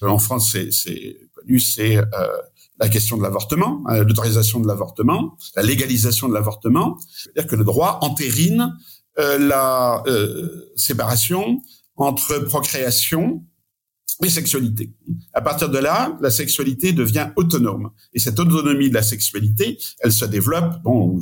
En 0.00 0.18
France, 0.18 0.56
c'est 0.70 1.16
connu, 1.34 1.60
c'est 1.60 1.96
euh, 1.96 2.04
la 2.80 2.88
question 2.88 3.16
de 3.16 3.22
l'avortement, 3.22 3.84
euh, 3.88 4.02
l'autorisation 4.04 4.58
de 4.58 4.66
l'avortement, 4.66 5.36
la 5.54 5.62
légalisation 5.62 6.28
de 6.28 6.34
l'avortement. 6.34 6.98
C'est-à-dire 7.08 7.46
que 7.48 7.56
le 7.56 7.64
droit 7.64 7.98
entérine 8.02 8.76
euh, 9.18 9.38
la 9.38 10.02
séparation 10.74 11.60
entre 11.96 12.38
procréation 12.38 13.44
et 14.22 14.28
sexualité. 14.28 14.92
À 15.32 15.40
partir 15.40 15.68
de 15.68 15.78
là, 15.78 16.16
la 16.20 16.30
sexualité 16.30 16.92
devient 16.92 17.28
autonome. 17.36 17.90
Et 18.14 18.18
cette 18.18 18.38
autonomie 18.38 18.88
de 18.88 18.94
la 18.94 19.02
sexualité, 19.02 19.78
elle 20.00 20.12
se 20.12 20.24
développe 20.24 20.82
bon, 20.82 21.18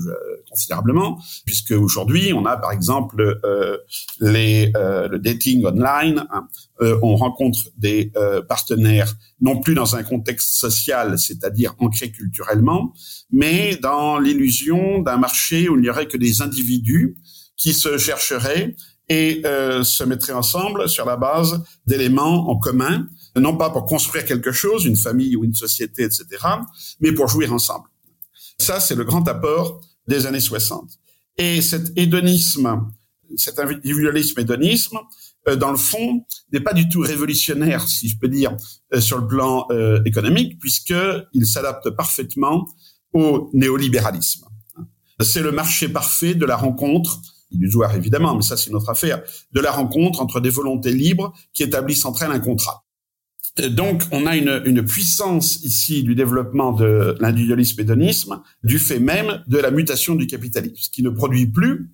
considérablement, 0.51 1.19
puisque 1.47 1.71
aujourd'hui, 1.71 2.33
on 2.35 2.45
a 2.45 2.57
par 2.57 2.73
exemple 2.73 3.41
euh, 3.45 3.79
les, 4.21 4.73
euh, 4.77 5.09
le 5.09 5.19
dating 5.19 5.65
online. 5.65 6.27
Hein. 6.31 6.49
Euh, 6.83 6.99
on 7.03 7.17
rencontre 7.17 7.61
des 7.77 8.13
partenaires 8.49 9.15
non 9.41 9.61
plus 9.61 9.75
dans 9.75 9.97
un 9.97 10.03
contexte 10.03 10.55
social, 10.55 11.19
c'est-à-dire 11.19 11.75
ancré 11.79 12.11
culturellement, 12.11 12.93
mais 13.31 13.77
dans 13.77 14.19
l'illusion 14.19 15.01
d'un 15.01 15.17
marché 15.17 15.69
où 15.69 15.77
il 15.77 15.83
n'y 15.83 15.89
aurait 15.89 16.09
que 16.09 16.17
des 16.17 16.43
individus 16.43 17.17
qui 17.57 17.75
se 17.75 17.99
chercheraient 17.99 18.75
et 19.11 19.43
euh, 19.45 19.85
se 19.85 20.05
mettraient 20.05 20.33
ensemble 20.33 20.89
sur 20.89 21.05
la 21.05 21.17
base 21.17 21.63
d'éléments 21.85 22.49
en 22.49 22.57
commun, 22.57 23.09
non 23.37 23.57
pas 23.57 23.69
pour 23.69 23.85
construire 23.85 24.25
quelque 24.25 24.53
chose, 24.53 24.87
une 24.87 24.97
famille 24.97 25.37
ou 25.37 25.45
une 25.45 25.55
société, 25.55 26.05
etc., 26.05 26.25
mais 27.01 27.13
pour 27.13 27.29
jouir 27.29 27.53
ensemble. 27.53 27.89
Ça, 28.59 28.81
c'est 28.81 28.95
le 28.95 29.05
grand 29.05 29.27
apport 29.29 29.81
des 30.07 30.27
années 30.27 30.41
60. 30.41 30.89
Et 31.37 31.61
cet 31.61 31.93
hédonisme, 31.97 32.89
cet 33.37 33.59
individualisme 33.59 34.41
hédonisme, 34.41 34.99
euh, 35.49 35.57
dans 35.57 35.71
le 35.71 35.77
fond, 35.77 36.25
n'est 36.53 36.61
pas 36.61 36.73
du 36.73 36.89
tout 36.89 37.01
révolutionnaire, 37.01 37.89
si 37.89 38.09
je 38.09 38.19
peux 38.19 38.29
dire, 38.29 38.57
euh, 38.95 39.01
sur 39.01 39.19
le 39.19 39.27
plan 39.27 39.67
euh, 39.71 40.03
économique, 40.05 40.59
puisqu'il 40.59 41.47
s'adapte 41.47 41.91
parfaitement 41.91 42.69
au 43.13 43.51
néolibéralisme. 43.55 44.47
C'est 45.21 45.43
le 45.43 45.53
marché 45.53 45.89
parfait 45.89 46.35
de 46.35 46.47
la 46.47 46.57
rencontre 46.57 47.21
illusoire 47.51 47.95
évidemment, 47.95 48.35
mais 48.35 48.43
ça 48.43 48.57
c'est 48.57 48.71
notre 48.71 48.91
affaire, 48.91 49.23
de 49.53 49.61
la 49.61 49.71
rencontre 49.71 50.21
entre 50.21 50.41
des 50.41 50.51
volontés 50.51 50.93
libres 50.93 51.33
qui 51.53 51.63
établissent 51.63 52.05
entre 52.05 52.23
elles 52.23 52.33
un 52.33 52.41
contrat. 52.41 52.85
Donc, 53.71 54.05
on 54.13 54.27
a 54.27 54.37
une, 54.37 54.63
une, 54.65 54.85
puissance 54.85 55.63
ici 55.65 56.05
du 56.05 56.15
développement 56.15 56.73
de 56.73 57.17
l'individualisme 57.21 57.81
hédonisme 57.81 58.41
du 58.63 58.79
fait 58.79 59.01
même 59.01 59.43
de 59.49 59.59
la 59.59 59.71
mutation 59.71 60.15
du 60.15 60.27
capitalisme, 60.27 60.91
qui 60.93 61.03
ne 61.03 61.11
produit 61.11 61.47
plus 61.47 61.91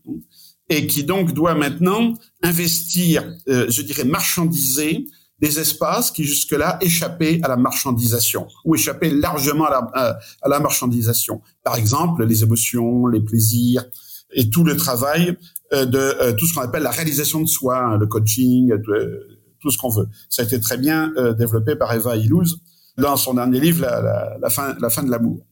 et 0.68 0.86
qui 0.86 1.04
donc 1.04 1.32
doit 1.32 1.54
maintenant 1.54 2.14
investir, 2.42 3.24
euh, 3.48 3.66
je 3.68 3.82
dirais, 3.82 4.04
marchandiser 4.04 5.06
des 5.38 5.58
espaces 5.58 6.10
qui 6.10 6.24
jusque-là 6.24 6.78
échappaient 6.80 7.40
à 7.42 7.48
la 7.48 7.56
marchandisation 7.56 8.46
ou 8.64 8.74
échappaient 8.74 9.10
largement 9.10 9.66
à 9.66 9.70
la, 9.70 10.18
à 10.42 10.48
la 10.48 10.60
marchandisation. 10.60 11.42
Par 11.62 11.76
exemple, 11.76 12.24
les 12.24 12.42
émotions, 12.42 13.06
les 13.06 13.20
plaisirs, 13.20 13.84
et 14.32 14.50
tout 14.50 14.64
le 14.64 14.76
travail 14.76 15.36
euh, 15.72 15.84
de 15.84 15.98
euh, 15.98 16.32
tout 16.32 16.46
ce 16.46 16.54
qu'on 16.54 16.60
appelle 16.60 16.82
la 16.82 16.90
réalisation 16.90 17.40
de 17.40 17.46
soi, 17.46 17.78
hein, 17.78 17.98
le 17.98 18.06
coaching, 18.06 18.72
tout 19.60 19.70
ce 19.70 19.78
qu'on 19.78 19.90
veut. 19.90 20.08
Ça 20.28 20.42
a 20.42 20.44
été 20.44 20.60
très 20.60 20.78
bien 20.78 21.12
euh, 21.16 21.32
développé 21.32 21.76
par 21.76 21.92
Eva 21.92 22.16
Illouz 22.16 22.60
dans 22.98 23.16
son 23.16 23.34
dernier 23.34 23.60
livre, 23.60 23.82
la, 23.82 24.00
la, 24.00 24.38
la 24.40 24.50
fin, 24.50 24.76
la 24.80 24.90
fin 24.90 25.02
de 25.02 25.10
l'amour. 25.10 25.44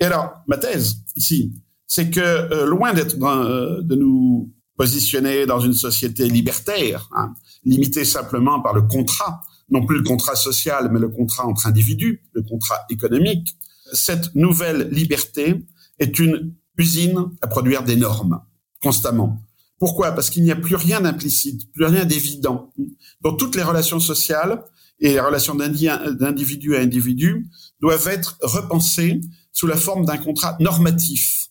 Et 0.00 0.04
alors, 0.04 0.32
ma 0.48 0.58
thèse 0.58 0.96
ici, 1.16 1.52
c'est 1.86 2.10
que 2.10 2.64
loin 2.64 2.92
d'être 2.92 3.16
de 3.16 3.94
nous 3.94 4.52
positionner 4.76 5.46
dans 5.46 5.60
une 5.60 5.74
société 5.74 6.28
libertaire, 6.28 7.08
hein, 7.14 7.34
limitée 7.64 8.04
simplement 8.04 8.60
par 8.60 8.74
le 8.74 8.82
contrat, 8.82 9.42
non 9.70 9.86
plus 9.86 9.98
le 9.98 10.02
contrat 10.02 10.34
social, 10.34 10.90
mais 10.90 10.98
le 10.98 11.08
contrat 11.08 11.46
entre 11.46 11.66
individus, 11.66 12.22
le 12.32 12.42
contrat 12.42 12.80
économique, 12.90 13.56
cette 13.92 14.34
nouvelle 14.34 14.88
liberté 14.90 15.64
est 15.98 16.18
une 16.18 16.54
usine 16.78 17.30
à 17.40 17.46
produire 17.46 17.82
des 17.82 17.96
normes 17.96 18.40
constamment. 18.82 19.40
Pourquoi? 19.78 20.12
Parce 20.12 20.30
qu'il 20.30 20.44
n'y 20.44 20.52
a 20.52 20.56
plus 20.56 20.76
rien 20.76 21.00
d'implicite, 21.00 21.72
plus 21.72 21.84
rien 21.84 22.04
d'évident. 22.04 22.72
Dans 23.20 23.34
toutes 23.34 23.56
les 23.56 23.62
relations 23.62 24.00
sociales 24.00 24.62
et 25.00 25.14
les 25.14 25.20
relations 25.20 25.54
d'individu 25.54 26.76
à 26.76 26.80
individu 26.80 27.48
doivent 27.80 28.06
être 28.08 28.38
repensées 28.42 29.20
sous 29.52 29.66
la 29.66 29.76
forme 29.76 30.04
d'un 30.04 30.18
contrat 30.18 30.56
normatif. 30.60 31.48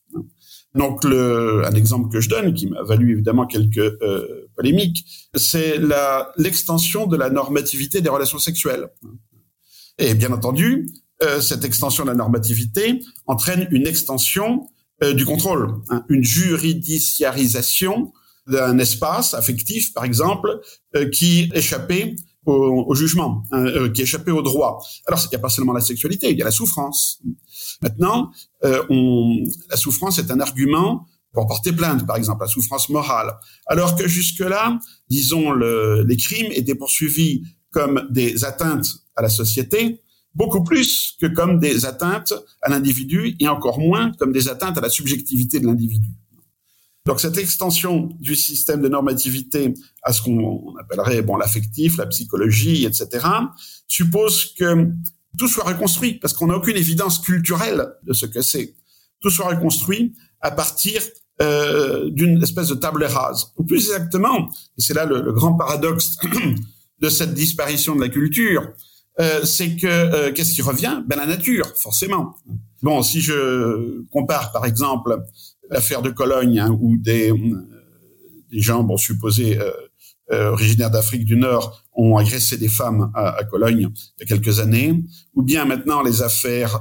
Donc, 0.74 1.04
le, 1.04 1.66
un 1.66 1.74
exemple 1.74 2.10
que 2.10 2.22
je 2.22 2.30
donne, 2.30 2.54
qui 2.54 2.68
m'a 2.68 2.82
valu 2.84 3.12
évidemment 3.12 3.46
quelques 3.46 3.78
euh, 3.78 4.50
polémiques, 4.56 5.06
c'est 5.36 5.78
l'extension 6.38 7.08
de 7.08 7.18
la 7.18 7.30
normativité 7.30 8.00
des 8.00 8.10
relations 8.10 8.40
sexuelles. 8.40 8.88
Et 9.98 10.13
bien 10.13 10.32
entendu, 10.32 10.90
euh, 11.24 11.42
cette 11.42 11.66
extension 11.66 12.06
de 12.06 12.10
la 12.10 12.16
normativité 12.16 13.00
entraîne 13.28 13.68
une 13.72 13.86
extension 13.86 14.66
euh, 15.03 15.13
du 15.13 15.25
contrôle, 15.25 15.81
hein, 15.89 16.05
une 16.10 16.24
juridiciarisation 16.24 18.13
d'un 18.48 18.77
espace 18.77 19.34
affectif, 19.34 19.93
par 19.93 20.03
exemple, 20.03 20.60
euh, 20.96 21.10
qui 21.10 21.50
échappait 21.53 22.15
au, 22.46 22.96
jugement, 22.96 23.43
hein, 23.51 23.65
euh, 23.65 23.89
qui 23.89 24.01
échappait 24.01 24.31
au 24.31 24.41
droit. 24.41 24.79
Alors, 25.08 25.20
il 25.24 25.29
n'y 25.29 25.36
a 25.36 25.39
pas 25.39 25.50
seulement 25.50 25.74
la 25.74 25.81
sexualité, 25.81 26.31
il 26.31 26.38
y 26.38 26.41
a 26.41 26.46
la 26.46 26.51
souffrance. 26.51 27.22
Maintenant, 27.81 28.31
la 28.63 29.77
souffrance 29.77 30.20
est 30.20 30.29
un 30.31 30.39
argument 30.39 31.08
pour 31.34 31.48
porter 31.48 31.72
plainte, 31.72 32.05
par 32.05 32.17
exemple, 32.17 32.43
la 32.43 32.48
souffrance 32.48 32.89
morale. 32.89 33.34
Alors 33.67 33.96
que 33.96 34.08
jusque-là, 34.08 34.79
disons, 35.10 35.51
le, 35.51 36.03
les 36.03 36.17
crimes 36.17 36.51
étaient 36.51 36.75
poursuivis 36.75 37.43
comme 37.72 38.08
des 38.10 38.43
atteintes 38.43 38.88
à 39.15 39.22
la 39.22 39.29
société, 39.29 40.01
beaucoup 40.33 40.63
plus 40.63 41.17
que 41.19 41.27
comme 41.27 41.59
des 41.59 41.85
atteintes 41.85 42.33
à 42.61 42.69
l'individu 42.69 43.35
et 43.39 43.47
encore 43.47 43.79
moins 43.79 44.11
comme 44.13 44.31
des 44.31 44.47
atteintes 44.47 44.77
à 44.77 44.81
la 44.81 44.89
subjectivité 44.89 45.59
de 45.59 45.65
l'individu. 45.65 46.09
Donc 47.05 47.19
cette 47.19 47.38
extension 47.38 48.09
du 48.19 48.35
système 48.35 48.81
de 48.81 48.88
normativité 48.88 49.73
à 50.03 50.13
ce 50.13 50.21
qu'on 50.21 50.75
appellerait 50.79 51.21
bon 51.23 51.35
l'affectif, 51.35 51.97
la 51.97 52.05
psychologie, 52.05 52.85
etc., 52.85 53.25
suppose 53.88 54.53
que 54.57 54.88
tout 55.38 55.47
soit 55.47 55.63
reconstruit 55.63 56.15
parce 56.15 56.33
qu'on 56.33 56.47
n'a 56.47 56.55
aucune 56.55 56.77
évidence 56.77 57.19
culturelle 57.19 57.88
de 58.03 58.13
ce 58.13 58.25
que 58.25 58.41
c'est. 58.41 58.75
Tout 59.19 59.29
soit 59.29 59.47
reconstruit 59.47 60.13
à 60.41 60.51
partir 60.51 61.01
euh, 61.41 62.09
d'une 62.11 62.41
espèce 62.43 62.67
de 62.67 62.75
table 62.75 63.03
rase. 63.03 63.47
Ou 63.57 63.63
plus 63.63 63.89
exactement, 63.89 64.50
et 64.77 64.81
c'est 64.81 64.93
là 64.93 65.05
le, 65.05 65.21
le 65.21 65.31
grand 65.33 65.55
paradoxe 65.55 66.17
de 67.00 67.09
cette 67.09 67.33
disparition 67.33 67.95
de 67.95 68.01
la 68.01 68.09
culture, 68.09 68.73
euh, 69.22 69.46
c'est 69.46 69.75
que 69.75 69.88
euh, 69.88 70.32
qu'est-ce 70.34 70.54
qui 70.54 70.63
revient? 70.63 71.04
Ben 71.06 71.16
la 71.16 71.28
nature, 71.28 71.68
forcément. 71.78 72.36
Bon, 72.82 73.04
si 73.04 73.22
je 73.22 74.01
compare 74.10 74.51
par 74.51 74.66
exemple 74.66 75.16
l'affaire 75.70 76.01
de 76.01 76.10
Cologne 76.10 76.60
hein, 76.60 76.75
où 76.82 76.98
des, 76.98 77.32
euh, 77.32 77.36
des 78.51 78.60
gens, 78.60 78.84
bon, 78.84 78.98
supposés 78.98 79.60
originaires 80.34 80.90
d'Afrique 80.90 81.25
du 81.25 81.36
Nord, 81.36 81.84
ont 81.94 82.16
agressé 82.16 82.56
des 82.56 82.70
femmes 82.70 83.12
à, 83.16 83.44
Cologne 83.44 83.90
il 83.92 84.22
y 84.22 84.24
a 84.24 84.25
quelques 84.25 84.60
années, 84.60 85.04
ou 85.36 85.42
bien 85.42 85.66
maintenant 85.66 86.01
les 86.01 86.22
affaires 86.22 86.80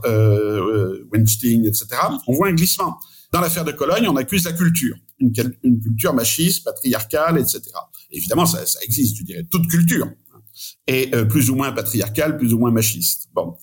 Weinstein, 1.12 1.66
etc. 1.66 1.88
On 2.28 2.34
voit 2.34 2.46
un 2.46 2.52
glissement. 2.52 2.96
Dans 3.32 3.40
l'affaire 3.40 3.64
de 3.64 3.72
Cologne, 3.72 4.06
on 4.08 4.14
accuse 4.14 4.44
la 4.44 4.52
culture, 4.52 4.94
une, 5.18 5.32
culture 5.32 6.14
machiste, 6.14 6.64
patriarcale, 6.64 7.38
etc. 7.38 7.60
évidemment, 8.12 8.46
ça, 8.46 8.64
ça 8.66 8.78
existe, 8.84 9.16
je 9.16 9.24
dirais, 9.24 9.44
toute 9.50 9.66
culture 9.66 10.06
et 10.86 11.14
euh, 11.14 11.24
plus 11.24 11.50
ou 11.50 11.54
moins 11.54 11.72
patriarcal, 11.72 12.36
plus 12.36 12.54
ou 12.54 12.58
moins 12.58 12.70
machiste. 12.70 13.28
Bon. 13.32 13.56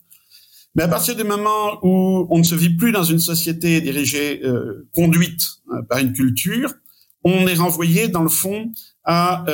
Mais 0.76 0.84
à 0.84 0.88
partir 0.88 1.16
du 1.16 1.24
moment 1.24 1.80
où 1.84 2.28
on 2.30 2.38
ne 2.38 2.44
se 2.44 2.56
vit 2.56 2.76
plus 2.76 2.92
dans 2.92 3.04
une 3.04 3.20
société 3.20 3.82
dirigée, 3.82 4.42
euh, 4.44 4.88
conduite 4.92 5.42
euh, 5.72 5.82
par 5.90 6.00
une 6.00 6.14
culture, 6.14 6.74
on 7.24 7.48
est 7.48 7.56
renvoyé 7.56 8.08
dans 8.08 8.24
le 8.24 8.30
fond 8.30 8.72
à 9.04 9.46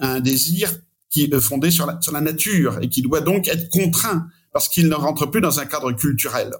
un 0.00 0.20
désir 0.20 0.70
qui 1.10 1.24
est 1.24 1.40
fondé 1.40 1.70
sur 1.70 1.86
la, 1.86 1.98
sur 2.00 2.12
la 2.12 2.20
nature 2.20 2.78
et 2.82 2.88
qui 2.88 3.02
doit 3.02 3.20
donc 3.20 3.48
être 3.48 3.68
contraint 3.68 4.26
parce 4.52 4.68
qu'il 4.68 4.88
ne 4.88 4.94
rentre 4.94 5.26
plus 5.26 5.40
dans 5.40 5.58
un 5.58 5.66
cadre 5.66 5.92
culturel. 5.92 6.50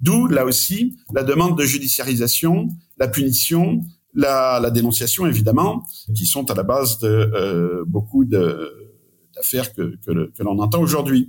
D'où, 0.00 0.26
là 0.26 0.44
aussi, 0.44 0.96
la 1.14 1.22
demande 1.22 1.56
de 1.56 1.64
judiciarisation, 1.64 2.68
la 2.98 3.08
punition, 3.08 3.82
la, 4.14 4.58
la 4.60 4.70
dénonciation, 4.70 5.26
évidemment, 5.26 5.84
qui 6.14 6.26
sont 6.26 6.50
à 6.50 6.54
la 6.54 6.62
base 6.62 6.98
de 6.98 7.84
beaucoup 7.86 8.24
de 8.24 8.79
que, 9.74 10.42
l'on 10.42 10.58
entend 10.58 10.80
aujourd'hui. 10.80 11.28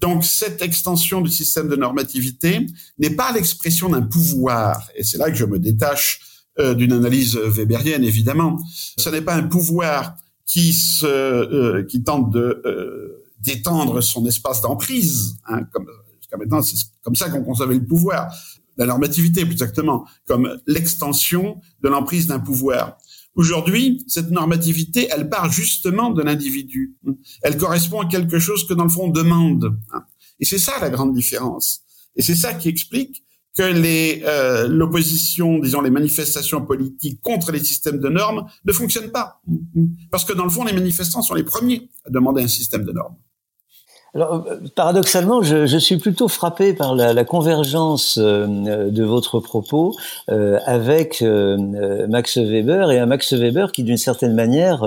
Donc 0.00 0.24
cette 0.24 0.62
extension 0.62 1.20
du 1.20 1.30
système 1.30 1.68
de 1.68 1.76
normativité 1.76 2.66
n'est 2.98 3.10
pas 3.10 3.32
l'expression 3.32 3.88
d'un 3.88 4.02
pouvoir, 4.02 4.88
et 4.96 5.04
c'est 5.04 5.18
là 5.18 5.30
que 5.30 5.36
je 5.36 5.44
me 5.44 5.58
détache 5.58 6.20
euh, 6.58 6.74
d'une 6.74 6.92
analyse 6.92 7.36
weberienne 7.36 8.04
évidemment. 8.04 8.58
Ce 8.98 9.08
n'est 9.08 9.22
pas 9.22 9.34
un 9.34 9.44
pouvoir 9.44 10.16
qui 10.44 10.72
se 10.72 11.06
euh, 11.06 11.84
qui 11.84 12.02
tente 12.02 12.30
de 12.30 12.62
euh, 12.66 13.24
d'étendre 13.40 14.00
son 14.00 14.26
espace 14.26 14.60
d'emprise, 14.60 15.36
hein, 15.46 15.62
comme 15.72 15.86
maintenant 16.38 16.62
c'est 16.62 16.76
comme 17.02 17.14
ça 17.14 17.28
qu'on 17.30 17.42
concevait 17.42 17.74
le 17.74 17.84
pouvoir, 17.84 18.32
la 18.76 18.86
normativité 18.86 19.44
plus 19.44 19.52
exactement, 19.52 20.06
comme 20.26 20.58
l'extension 20.66 21.60
de 21.82 21.88
l'emprise 21.88 22.26
d'un 22.26 22.40
pouvoir. 22.40 22.98
Aujourd'hui, 23.34 24.04
cette 24.08 24.30
normativité, 24.30 25.08
elle 25.10 25.28
part 25.28 25.50
justement 25.50 26.10
de 26.10 26.22
l'individu. 26.22 26.96
Elle 27.42 27.56
correspond 27.56 28.00
à 28.00 28.06
quelque 28.06 28.38
chose 28.38 28.66
que 28.66 28.74
dans 28.74 28.84
le 28.84 28.90
fond 28.90 29.04
on 29.04 29.08
demande. 29.08 29.78
Et 30.40 30.44
c'est 30.44 30.58
ça 30.58 30.78
la 30.80 30.90
grande 30.90 31.14
différence. 31.14 31.80
Et 32.16 32.22
c'est 32.22 32.34
ça 32.34 32.52
qui 32.52 32.68
explique 32.68 33.24
que 33.56 33.62
euh, 33.62 34.68
l'opposition, 34.68 35.58
disons 35.58 35.82
les 35.82 35.90
manifestations 35.90 36.64
politiques 36.64 37.20
contre 37.20 37.52
les 37.52 37.62
systèmes 37.62 37.98
de 37.98 38.08
normes 38.08 38.46
ne 38.64 38.72
fonctionnent 38.72 39.12
pas. 39.12 39.42
Parce 40.10 40.24
que 40.24 40.32
dans 40.32 40.44
le 40.44 40.50
fond, 40.50 40.64
les 40.64 40.72
manifestants 40.72 41.22
sont 41.22 41.34
les 41.34 41.44
premiers 41.44 41.88
à 42.04 42.10
demander 42.10 42.42
un 42.42 42.48
système 42.48 42.84
de 42.84 42.92
normes. 42.92 43.16
Alors, 44.14 44.44
euh, 44.46 44.56
paradoxalement, 44.74 45.40
je, 45.40 45.64
je, 45.64 45.78
suis 45.78 45.96
plutôt 45.96 46.28
frappé 46.28 46.74
par 46.74 46.94
la, 46.94 47.14
la 47.14 47.24
convergence 47.24 48.18
euh, 48.18 48.90
de 48.90 49.04
votre 49.04 49.40
propos 49.40 49.96
euh, 50.30 50.58
avec 50.66 51.22
Max 51.22 52.36
Weber 52.36 52.90
et 52.90 52.98
un 52.98 53.06
Max 53.06 53.32
Weber 53.32 53.72
qui, 53.72 53.84
d'une 53.84 53.96
certaine 53.96 54.34
manière, 54.34 54.84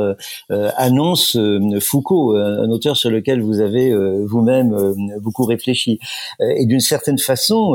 annonce 0.49 1.37
Foucault, 1.79 2.35
un 2.35 2.69
auteur 2.69 2.97
sur 2.97 3.09
lequel 3.09 3.41
vous 3.41 3.61
avez 3.61 3.93
vous-même 4.25 4.95
beaucoup 5.21 5.45
réfléchi. 5.45 5.99
et 6.39 6.65
d'une 6.65 6.79
certaine 6.79 7.17
façon, 7.17 7.73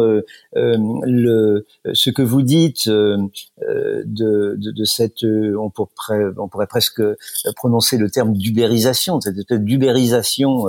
le, 0.54 1.66
ce 1.92 2.10
que 2.10 2.22
vous 2.22 2.42
dites 2.42 2.88
de, 2.88 3.30
de, 4.04 4.56
de 4.56 4.84
cette, 4.84 5.24
on 5.24 5.70
pourrait, 5.70 6.24
on 6.38 6.48
pourrait 6.48 6.66
presque 6.66 7.02
prononcer 7.56 7.96
le 7.96 8.10
terme 8.10 8.34
d'ubérisation, 8.34 9.20
cette 9.20 9.38
espèce 9.38 9.60
d'ubérisation 9.60 10.66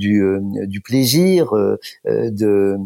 du, 0.00 0.22
euh, 0.24 0.40
du 0.66 0.80
plaisir, 0.80 1.54
euh, 1.54 1.78
euh, 2.06 2.30
de 2.30 2.76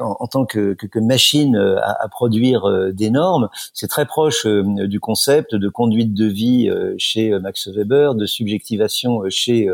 en, 0.00 0.16
en, 0.18 0.26
tant 0.26 0.46
que, 0.46 0.72
que, 0.72 0.86
que 0.86 0.98
machine 0.98 1.56
à, 1.56 2.02
à, 2.02 2.08
produire 2.08 2.92
des 2.92 3.10
normes, 3.10 3.48
c'est 3.74 3.86
très 3.86 4.06
proche 4.06 4.46
du 4.46 4.98
concept 4.98 5.54
de 5.54 5.68
conduite 5.68 6.14
de 6.14 6.26
vie 6.26 6.70
chez 6.98 7.38
Max 7.38 7.68
Weber, 7.68 8.14
de 8.14 8.26
subjectivation 8.26 9.22
chez 9.28 9.68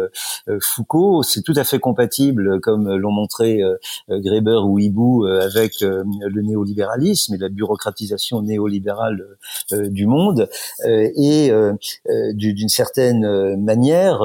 Foucault. 0.60 1.22
C'est 1.22 1.42
tout 1.42 1.54
à 1.56 1.64
fait 1.64 1.78
compatible, 1.78 2.60
comme 2.60 2.96
l'ont 2.96 3.12
montré 3.12 3.62
Greber 4.08 4.64
ou 4.66 4.78
Hibou, 4.78 5.26
avec 5.26 5.80
le 5.80 6.42
néolibéralisme 6.42 7.34
et 7.34 7.38
la 7.38 7.48
bureaucratisation 7.48 8.42
néolibérale 8.42 9.24
du 9.72 10.06
monde. 10.06 10.48
Et 10.86 11.52
d'une 12.34 12.68
certaine 12.68 13.56
manière, 13.56 14.20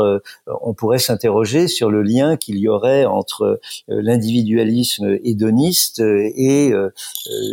on 0.47 0.73
pourrait 0.73 0.99
s'interroger 0.99 1.34
sur 1.67 1.89
le 1.89 2.01
lien 2.01 2.37
qu'il 2.37 2.57
y 2.57 2.67
aurait 2.67 3.05
entre 3.05 3.43
euh, 3.89 4.01
l'individualisme 4.01 5.17
hédoniste 5.23 5.99
et 5.99 6.71
euh, 6.71 6.89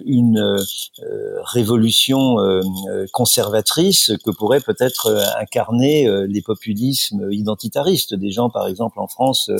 une 0.05 0.39
euh, 0.39 1.41
révolution 1.45 2.37
conservatrice 3.12 4.12
que 4.25 4.31
pourraient 4.31 4.61
peut-être 4.61 5.15
incarner 5.41 6.09
les 6.27 6.43
populismes 6.43 7.31
identitaristes, 7.31 8.15
des 8.15 8.31
gens 8.31 8.51
par 8.51 8.67
exemple 8.67 9.01
en 9.01 9.07
France 9.07 9.51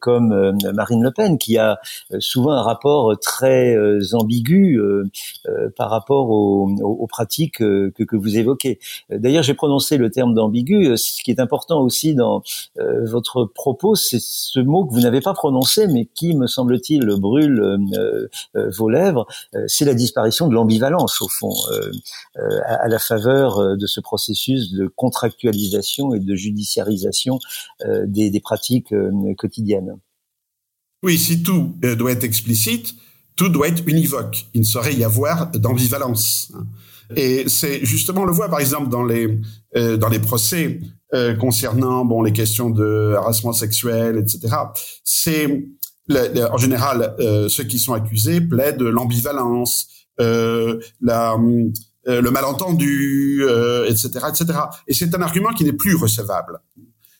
comme 0.00 0.56
Marine 0.72 1.02
Le 1.02 1.10
Pen, 1.10 1.38
qui 1.38 1.58
a 1.58 1.78
souvent 2.18 2.52
un 2.52 2.62
rapport 2.62 3.18
très 3.20 3.76
ambigu 4.12 4.80
par 5.76 5.90
rapport 5.90 6.30
aux, 6.30 7.06
pratiques 7.08 7.58
que, 7.58 7.90
que, 7.90 8.16
vous 8.16 8.36
évoquez. 8.36 8.78
D'ailleurs, 9.10 9.42
j'ai 9.42 9.54
prononcé 9.54 9.96
le 9.96 10.10
terme 10.10 10.34
d'ambigu, 10.34 10.96
ce 10.96 11.22
qui 11.22 11.30
est 11.30 11.40
important 11.40 11.80
aussi 11.80 12.14
dans 12.14 12.42
votre 12.76 13.44
propos, 13.58 13.96
c'est 13.96 14.22
ce 14.22 14.60
mot 14.60 14.86
que 14.86 14.94
vous 14.94 15.00
n'avez 15.00 15.20
pas 15.20 15.34
prononcé, 15.34 15.88
mais 15.88 16.06
qui, 16.06 16.34
me 16.34 16.46
semble-t-il, 16.46 17.04
brûle 17.18 17.60
euh, 17.60 18.28
euh, 18.56 18.70
vos 18.70 18.88
lèvres, 18.88 19.26
euh, 19.54 19.64
c'est 19.66 19.84
la 19.84 19.94
disparition 19.94 20.46
de 20.46 20.54
l'ambivalence, 20.54 21.20
au 21.20 21.28
fond, 21.28 21.52
à, 22.66 22.88
la 22.88 22.98
faveur 22.98 23.76
de 23.76 23.86
ce 23.86 24.00
processus 24.00 24.72
de 24.72 24.86
contractualisation 24.86 26.14
et 26.14 26.20
de 26.20 26.34
judiciarisation 26.34 27.40
des, 28.06 28.30
des 28.30 28.40
pratiques 28.40 28.94
quotidiennes. 29.36 29.96
Oui, 31.02 31.18
si 31.18 31.42
tout 31.42 31.74
doit 31.96 32.12
être 32.12 32.24
explicite, 32.24 32.94
tout 33.36 33.48
doit 33.48 33.68
être 33.68 33.82
univoque. 33.86 34.46
Il 34.54 34.60
ne 34.60 34.66
saurait 34.66 34.94
y 34.94 35.04
avoir 35.04 35.50
d'ambivalence. 35.50 36.52
Et 37.16 37.48
c'est 37.48 37.84
justement, 37.84 38.22
on 38.22 38.26
le 38.26 38.32
voit 38.32 38.48
par 38.48 38.60
exemple 38.60 38.88
dans 38.88 39.04
les 39.04 39.40
dans 39.74 40.08
les 40.08 40.18
procès 40.18 40.80
euh, 41.14 41.34
concernant 41.34 42.04
bon 42.04 42.22
les 42.22 42.32
questions 42.32 42.68
de 42.68 43.14
harassement 43.16 43.54
sexuel, 43.54 44.18
etc. 44.18 44.54
C'est 45.04 45.64
en 46.50 46.56
général 46.56 47.14
euh, 47.18 47.48
ceux 47.48 47.64
qui 47.64 47.78
sont 47.78 47.92
accusés 47.92 48.40
plaident 48.40 48.82
l'ambivalence, 48.82 49.88
euh, 50.20 50.78
la 51.00 51.36
euh, 52.06 52.22
le 52.22 52.30
malentendu, 52.30 53.42
etc., 53.86 54.08
etc. 54.28 54.58
Et 54.86 54.94
c'est 54.94 55.14
un 55.14 55.20
argument 55.20 55.50
qui 55.52 55.64
n'est 55.64 55.72
plus 55.72 55.94
recevable. 55.94 56.60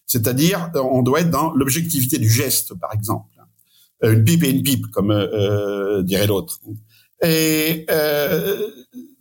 C'est-à-dire, 0.07 0.71
on 0.75 1.03
doit 1.03 1.21
être 1.21 1.31
dans 1.31 1.53
l'objectivité 1.53 2.17
du 2.19 2.31
geste, 2.31 2.73
par 2.75 2.95
exemple. 2.95 3.35
Une 4.03 4.25
pipe 4.25 4.45
et 4.45 4.51
une 4.51 4.63
pipe, 4.63 4.87
comme 4.91 5.13
dirait 6.05 6.27
l'autre. 6.27 6.61
Et 7.23 7.87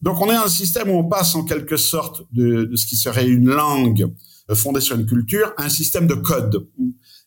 donc, 0.07 0.21
on 0.21 0.31
est 0.31 0.35
un 0.35 0.47
système 0.47 0.89
où 0.89 0.93
on 0.93 1.03
passe 1.03 1.35
en 1.35 1.43
quelque 1.43 1.75
sorte 1.75 2.21
de, 2.31 2.71
ce 2.75 2.85
qui 2.85 2.95
serait 2.95 3.27
une 3.27 3.49
langue 3.49 4.09
fondé 4.53 4.79
sur 4.79 4.95
une 4.95 5.05
culture, 5.05 5.51
un 5.57 5.67
système 5.67 6.07
de 6.07 6.13
code. 6.13 6.65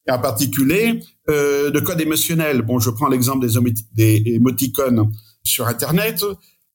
Et 0.09 0.11
en 0.11 0.19
particulier, 0.19 0.99
euh, 1.29 1.71
de 1.71 1.79
code 1.79 2.01
émotionnel. 2.01 2.63
Bon, 2.63 2.79
je 2.79 2.89
prends 2.89 3.09
l'exemple 3.09 3.47
des, 3.47 3.61
des 3.93 4.31
émoticônes 4.31 5.13
sur 5.45 5.67
Internet. 5.67 6.25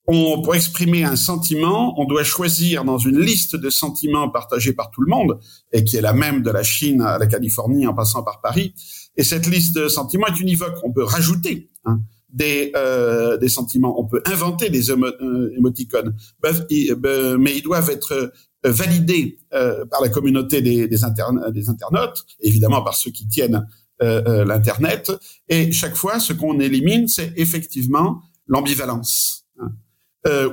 On, 0.06 0.44
pour 0.44 0.54
exprimer 0.54 1.04
un 1.04 1.15
sentiment, 1.15 2.00
on 2.00 2.06
doit 2.06 2.24
choisir 2.24 2.86
dans 2.86 3.00
une 3.00 3.20
liste 3.20 3.56
de 3.56 3.72
sentiments 3.72 4.30
partagés 4.30 4.74
par 4.74 4.91
tout 4.91 5.02
le 5.02 5.10
monde, 5.10 5.39
et 5.72 5.84
qui 5.84 5.98
est 5.98 6.02
la 6.02 6.13
même 6.13 6.44
de 6.44 6.52
la 6.52 6.62
Chine 6.62 7.02
à 7.02 7.18
la 7.18 7.26
Californie 7.26 7.88
en 7.88 7.96
passant 7.96 8.22
par 8.22 8.41
Paris. 8.41 8.76
Et 9.18 9.24
cette 9.24 9.48
liste 9.48 9.76
de 9.76 9.88
sentiments 9.88 10.28
est 10.28 10.39
univoque. 10.39 10.76
On 10.84 10.94
peut 10.94 11.04
rajouter 11.04 11.72
hein, 11.86 12.00
des, 12.36 12.71
euh, 12.76 13.38
des 13.38 13.48
sentiments, 13.48 14.00
on 14.00 14.06
peut 14.06 14.21
inventer 14.26 14.69
des 14.69 14.91
euh, 14.91 15.52
émoticônes, 15.58 16.13
mais 16.43 17.56
ils 17.56 17.62
doivent 17.63 17.89
être 17.89 18.12
euh, 18.12 18.30
validé 18.63 19.39
euh, 19.54 19.86
par 19.86 20.02
la 20.02 20.10
communauté 20.10 20.62
des, 20.62 21.04
internautes, 21.04 22.26
évidemment 22.41 22.84
par 22.84 22.95
ceux 22.95 23.12
qui 23.12 23.28
tiennent 23.28 23.65
l'internet. 24.02 25.10
Et 25.48 25.71
chaque 25.71 25.95
fois, 25.95 26.19
ce 26.19 26.34
qu'on 26.34 26.60
élimine, 26.60 27.08
c'est 27.08 27.32
effectivement 27.38 28.21
l'ambivalence, 28.45 29.45
hein. 29.58 29.71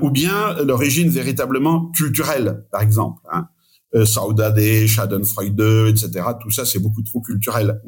ou 0.01 0.11
bien 0.11 0.55
l'origine 0.63 1.09
véritablement 1.09 1.91
culturelle, 1.91 2.65
par 2.71 2.83
exemple. 2.83 3.21
Hein. 3.33 3.49
Saudade, 4.05 4.87
Schadenfreude, 4.87 5.89
etc. 5.89 6.25
Tout 6.41 6.53
ça, 6.53 6.65
c'est 6.65 6.79
beaucoup 6.79 7.03
trop 7.03 7.21
culturel. 7.21 7.83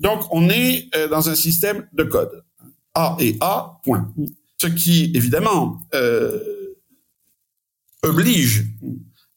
donc, 0.00 0.20
on 0.30 0.48
est 0.48 0.88
dans 1.10 1.28
un 1.28 1.34
système 1.34 1.86
de 1.92 2.04
code. 2.04 2.42
A 2.94 3.16
et 3.20 3.36
A, 3.40 3.80
point. 3.84 4.12
Ce 4.58 4.66
qui, 4.66 5.12
évidemment, 5.14 5.80
oblige 8.02 8.66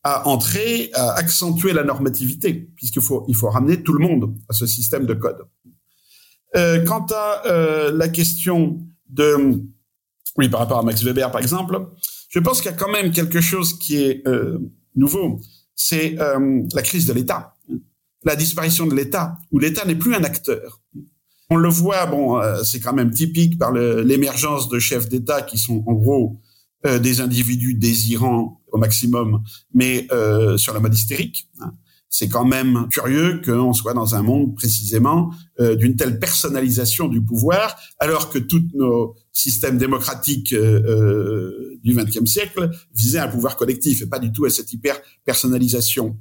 à 0.04 0.28
entrer, 0.28 0.90
à 0.94 1.14
accentuer 1.14 1.74
la 1.74 1.84
normativité, 1.84 2.54
puisqu'il 2.76 3.02
faut, 3.02 3.26
il 3.28 3.36
faut 3.36 3.50
ramener 3.50 3.82
tout 3.82 3.94
le 3.94 4.06
monde 4.06 4.36
à 4.50 4.54
ce 4.54 4.66
système 4.66 5.06
de 5.06 5.14
code. 5.14 5.48
Euh, 6.56 6.84
quant 6.86 7.06
à 7.10 7.48
euh, 7.48 7.92
la 7.92 8.10
question 8.10 8.86
de, 9.10 9.64
oui, 10.38 10.50
par 10.50 10.60
rapport 10.60 10.80
à 10.80 10.84
Max 10.84 11.02
Weber, 11.04 11.32
par 11.32 11.42
exemple, 11.42 11.88
je 12.30 12.40
pense 12.40 12.62
qu'il 12.62 12.70
y 12.70 12.74
a 12.74 12.78
quand 12.78 12.92
même 12.92 13.12
quelque 13.12 13.42
chose 13.42 13.80
qui 13.80 13.96
est 13.96 14.28
euh, 14.28 14.60
nouveau, 14.96 15.40
c'est 15.74 16.20
euh, 16.20 16.62
la 16.74 16.82
crise 16.82 17.06
de 17.06 17.14
l'État, 17.14 17.56
la 18.24 18.36
disparition 18.36 18.86
de 18.86 18.94
l'État, 18.94 19.38
où 19.52 19.60
l'État 19.60 19.86
n'est 19.86 19.96
plus 19.96 20.16
un 20.16 20.24
acteur. 20.24 20.82
On 21.50 21.58
le 21.58 21.70
voit, 21.70 22.06
bon, 22.06 22.40
euh, 22.40 22.64
c'est 22.64 22.80
quand 22.80 22.94
même 22.94 23.12
typique 23.12 23.58
par 23.58 23.72
l'émergence 23.72 24.70
de 24.70 24.80
chefs 24.80 25.10
d'État 25.10 25.42
qui 25.42 25.58
sont 25.58 25.84
en 25.88 25.94
gros 25.94 26.40
euh, 26.86 27.00
des 27.00 27.22
individus 27.22 27.76
désirants 27.76 28.62
au 28.72 28.78
maximum, 28.78 29.42
mais 29.74 30.06
euh, 30.12 30.58
sur 30.58 30.74
la 30.74 30.82
mode 30.82 30.94
hystérique. 30.94 31.48
Hein. 31.62 31.72
C'est 32.10 32.28
quand 32.28 32.44
même 32.44 32.88
curieux 32.92 33.42
qu'on 33.44 33.72
soit 33.72 33.94
dans 33.94 34.16
un 34.16 34.22
monde 34.22 34.54
précisément 34.54 35.32
euh, 35.62 35.76
d'une 35.76 35.96
telle 35.96 36.20
personnalisation 36.20 37.08
du 37.08 37.24
pouvoir, 37.24 37.76
alors 38.00 38.30
que 38.30 38.38
tous 38.38 38.64
nos 38.74 39.16
systèmes 39.32 39.78
démocratiques 39.78 40.54
du 40.54 41.96
XXe 41.96 42.26
siècle 42.30 42.70
visaient 42.94 43.20
un 43.20 43.30
pouvoir 43.30 43.56
collectif 43.56 44.02
et 44.02 44.06
pas 44.06 44.20
du 44.20 44.32
tout 44.34 44.44
à 44.44 44.50
cette 44.50 44.72
hyper 44.74 45.00
personnalisation. 45.24 46.18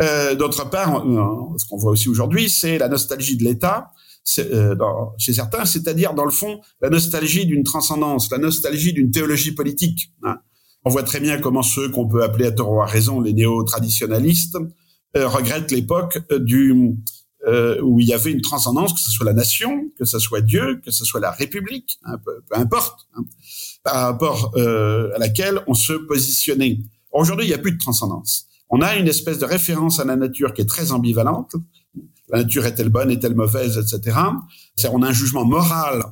Euh, 0.00 0.34
D'autre 0.34 0.68
part, 0.70 1.06
euh, 1.06 1.58
ce 1.58 1.66
qu'on 1.66 1.76
voit 1.76 1.92
aussi 1.92 2.08
aujourd'hui, 2.08 2.48
c'est 2.48 2.78
la 2.78 2.88
nostalgie 2.88 3.36
de 3.36 3.44
l'État 3.44 3.92
euh, 4.38 4.76
chez 5.18 5.32
certains, 5.32 5.64
c'est-à-dire 5.64 6.14
dans 6.14 6.24
le 6.24 6.30
fond 6.30 6.60
la 6.80 6.90
nostalgie 6.90 7.46
d'une 7.46 7.64
transcendance, 7.64 8.30
la 8.30 8.38
nostalgie 8.38 8.92
d'une 8.92 9.10
théologie 9.10 9.52
politique. 9.52 10.12
Hein. 10.22 10.38
On 10.84 10.90
voit 10.90 11.02
très 11.02 11.20
bien 11.20 11.38
comment 11.38 11.62
ceux 11.62 11.88
qu'on 11.88 12.06
peut 12.06 12.22
appeler 12.22 12.46
à 12.46 12.52
tort 12.52 12.70
ou 12.70 12.80
à 12.80 12.86
raison 12.86 13.20
les 13.20 13.32
néo-traditionalistes 13.32 14.56
euh, 15.16 15.26
regrettent 15.28 15.72
l'époque 15.72 16.20
euh, 16.32 16.38
du 16.38 16.96
où 17.82 17.98
il 18.00 18.06
y 18.06 18.12
avait 18.12 18.30
une 18.30 18.42
transcendance, 18.42 18.92
que 18.92 19.00
ce 19.00 19.10
soit 19.10 19.24
la 19.24 19.32
nation, 19.32 19.90
que 19.98 20.04
ce 20.04 20.18
soit 20.18 20.42
Dieu, 20.42 20.78
que 20.84 20.90
ce 20.90 21.06
soit 21.06 21.20
la 21.20 21.30
République, 21.30 21.98
hein, 22.04 22.18
peu, 22.22 22.38
importe, 22.52 23.08
hein, 23.14 23.22
par 23.82 23.94
rapport 23.94 24.52
à 24.56 25.18
laquelle 25.18 25.58
on 25.66 25.72
se 25.72 25.94
positionnait. 25.94 26.80
Aujourd'hui, 27.12 27.46
il 27.46 27.48
n'y 27.48 27.54
a 27.54 27.58
plus 27.58 27.72
de 27.72 27.78
transcendance. 27.78 28.46
On 28.68 28.82
a 28.82 28.96
une 28.96 29.08
espèce 29.08 29.38
de 29.38 29.46
référence 29.46 30.00
à 30.00 30.04
la 30.04 30.16
nature 30.16 30.52
qui 30.52 30.60
est 30.60 30.68
très 30.68 30.92
ambivalente. 30.92 31.56
La 32.32 32.42
nature 32.42 32.66
est-elle 32.66 32.88
bonne, 32.88 33.10
est-elle 33.10 33.34
mauvaise, 33.34 33.78
etc. 33.78 34.16
On 34.92 35.02
a 35.02 35.08
un 35.08 35.12
jugement 35.12 35.44
moral 35.44 36.02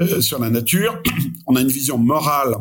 euh, 0.00 0.20
sur 0.20 0.38
la 0.38 0.50
nature. 0.50 1.00
on 1.46 1.56
a 1.56 1.60
une 1.60 1.68
vision 1.68 1.98
morale 1.98 2.54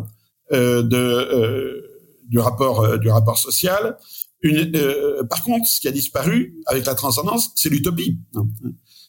euh, 0.52 0.82
de, 0.82 0.98
euh, 0.98 1.82
du 2.28 2.40
rapport 2.40 2.98
du 3.00 3.10
rapport 3.10 3.38
social. 3.38 3.98
Une, 4.44 4.72
par 5.30 5.44
contre, 5.44 5.68
ce 5.68 5.80
qui 5.80 5.88
a 5.88 5.92
disparu 5.92 6.56
avec 6.66 6.86
la 6.86 6.96
transcendance, 6.96 7.52
c'est 7.56 7.70
l'utopie, 7.70 8.18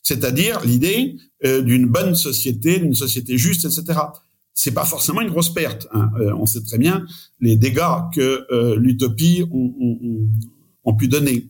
c'est-à-dire 0.02 0.60
l'idée 0.62 1.16
d'une 1.42 1.86
bonne 1.86 2.14
société, 2.14 2.78
d'une 2.78 2.94
société 2.94 3.38
juste, 3.38 3.64
etc 3.64 3.98
c'est 4.54 4.72
pas 4.72 4.84
forcément 4.84 5.20
une 5.20 5.30
grosse 5.30 5.52
perte. 5.52 5.88
Hein. 5.92 6.10
Euh, 6.20 6.34
on 6.34 6.46
sait 6.46 6.62
très 6.62 6.78
bien 6.78 7.04
les 7.40 7.56
dégâts 7.56 8.10
que 8.14 8.46
euh, 8.50 8.76
l'utopie 8.76 9.44
ont, 9.50 10.94
pu 10.94 11.08
donner. 11.08 11.48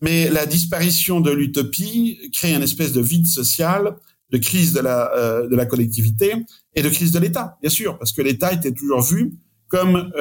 Mais 0.00 0.28
la 0.30 0.46
disparition 0.46 1.20
de 1.20 1.30
l'utopie 1.30 2.30
crée 2.32 2.54
une 2.54 2.62
espèce 2.62 2.92
de 2.92 3.00
vide 3.00 3.26
social, 3.26 3.96
de 4.30 4.38
crise 4.38 4.72
de 4.72 4.80
la, 4.80 5.12
euh, 5.16 5.48
de 5.48 5.56
la 5.56 5.66
collectivité 5.66 6.34
et 6.74 6.82
de 6.82 6.88
crise 6.88 7.12
de 7.12 7.18
l'État, 7.18 7.56
bien 7.62 7.70
sûr, 7.70 7.98
parce 7.98 8.12
que 8.12 8.22
l'État 8.22 8.52
était 8.52 8.72
toujours 8.72 9.02
vu 9.02 9.34
comme 9.68 10.12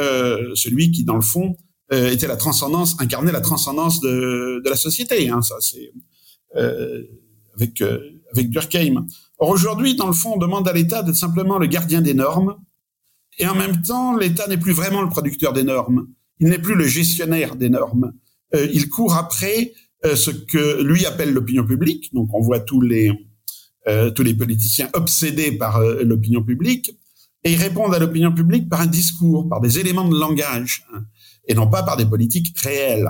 celui 0.55 0.91
qui, 0.91 1.03
dans 1.03 1.15
le 1.15 1.21
fond, 1.21 1.55
était 1.91 2.25
la 2.25 2.35
transcendance, 2.35 2.95
incarnait 2.99 3.31
la 3.31 3.41
transcendance 3.41 3.99
de, 4.01 4.59
de 4.63 4.69
la 4.69 4.75
société. 4.75 5.29
Hein. 5.29 5.43
Ça, 5.43 5.55
c'est 5.59 5.91
avec 7.55 7.83
avec 8.35 8.49
Durkheim. 8.49 9.05
Or 9.37 9.49
aujourd'hui, 9.49 9.95
dans 9.95 10.07
le 10.07 10.13
fond, 10.13 10.33
on 10.35 10.37
demande 10.37 10.67
à 10.67 10.73
l'État 10.73 11.03
d'être 11.03 11.15
simplement 11.15 11.57
le 11.57 11.67
gardien 11.67 12.01
des 12.01 12.13
normes, 12.13 12.55
et 13.37 13.47
en 13.47 13.55
même 13.55 13.81
temps, 13.81 14.15
l'État 14.15 14.47
n'est 14.47 14.57
plus 14.57 14.71
vraiment 14.71 15.01
le 15.01 15.09
producteur 15.09 15.51
des 15.53 15.63
normes. 15.63 16.07
Il 16.39 16.47
n'est 16.47 16.59
plus 16.59 16.75
le 16.75 16.85
gestionnaire 16.85 17.55
des 17.55 17.69
normes. 17.69 18.13
Euh, 18.53 18.67
il 18.73 18.89
court 18.89 19.15
après 19.15 19.73
euh, 20.05 20.15
ce 20.15 20.29
que 20.29 20.83
lui 20.83 21.05
appelle 21.05 21.33
l'opinion 21.33 21.65
publique. 21.65 22.13
Donc, 22.13 22.29
on 22.33 22.41
voit 22.41 22.59
tous 22.59 22.81
les 22.81 23.11
euh, 23.87 24.09
tous 24.09 24.23
les 24.23 24.33
politiciens 24.33 24.89
obsédés 24.93 25.51
par 25.51 25.79
l'opinion 25.79 26.43
publique, 26.43 26.89
et 27.43 27.53
ils 27.53 27.61
répondent 27.61 27.93
à 27.93 27.99
l'opinion 27.99 28.33
publique 28.33 28.67
par 28.67 28.81
un 28.81 28.87
discours, 28.87 29.47
par 29.47 29.61
des 29.61 29.77
éléments 29.77 30.09
de 30.09 30.17
langage, 30.17 30.83
hein, 30.91 31.03
et 31.47 31.53
non 31.53 31.69
pas 31.69 31.83
par 31.83 31.95
des 31.95 32.07
politiques 32.07 32.57
réelles. 32.57 33.07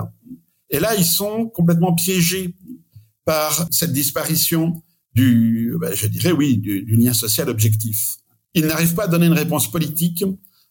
Et 0.68 0.78
là, 0.78 0.94
ils 0.94 1.06
sont 1.06 1.46
complètement 1.46 1.94
piégés 1.94 2.54
par 3.24 3.66
cette 3.70 3.92
disparition 3.92 4.82
du, 5.14 5.74
ben, 5.80 5.94
je 5.94 6.06
dirais 6.06 6.32
oui, 6.32 6.58
du, 6.58 6.84
lien 6.96 7.14
social 7.14 7.48
objectif. 7.48 8.16
Il 8.54 8.66
n'arrive 8.66 8.94
pas 8.94 9.04
à 9.04 9.08
donner 9.08 9.26
une 9.26 9.32
réponse 9.32 9.70
politique 9.70 10.24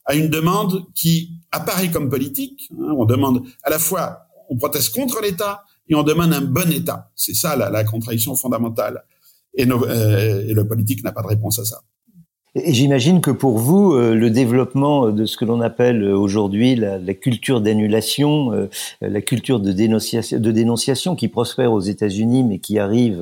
à 0.05 0.13
une 0.15 0.29
demande 0.29 0.85
qui 0.93 1.31
apparaît 1.51 1.89
comme 1.89 2.09
politique. 2.09 2.69
Hein. 2.71 2.93
on 2.97 3.05
demande 3.05 3.43
à 3.63 3.71
la 3.71 3.79
fois, 3.79 4.24
on 4.49 4.57
proteste 4.57 4.93
contre 4.93 5.21
l'État 5.21 5.63
et 5.87 5.95
on 5.95 6.03
demande 6.03 6.33
un 6.33 6.41
bon 6.41 6.71
État. 6.71 7.11
C'est 7.15 7.35
ça 7.35 7.55
la, 7.55 7.83
contradiction 7.83 8.35
fondamentale. 8.35 9.03
Et, 9.53 9.69
euh, 9.69 10.47
et 10.47 10.53
le 10.53 10.67
politique 10.67 11.03
n'a 11.03 11.11
pas 11.11 11.21
de 11.21 11.27
réponse 11.27 11.59
à 11.59 11.65
ça. 11.65 11.81
Et 12.57 12.73
j'imagine 12.73 13.19
que 13.19 13.31
pour 13.31 13.57
vous, 13.57 13.91
euh, 13.91 14.15
le 14.15 14.29
développement 14.29 15.09
de 15.09 15.25
ce 15.25 15.35
que 15.35 15.43
l'on 15.43 15.59
appelle 15.59 16.05
aujourd'hui 16.05 16.77
la, 16.77 17.13
culture 17.13 17.59
d'annulation, 17.59 18.53
euh, 18.53 18.69
la 19.01 19.19
culture 19.19 19.59
de 19.59 19.73
dénonciation, 19.73 20.39
de 20.39 20.51
dénonciation 20.51 21.17
qui 21.17 21.27
prospère 21.27 21.73
aux 21.73 21.81
États-Unis 21.81 22.45
mais 22.45 22.59
qui 22.59 22.79
arrive 22.79 23.21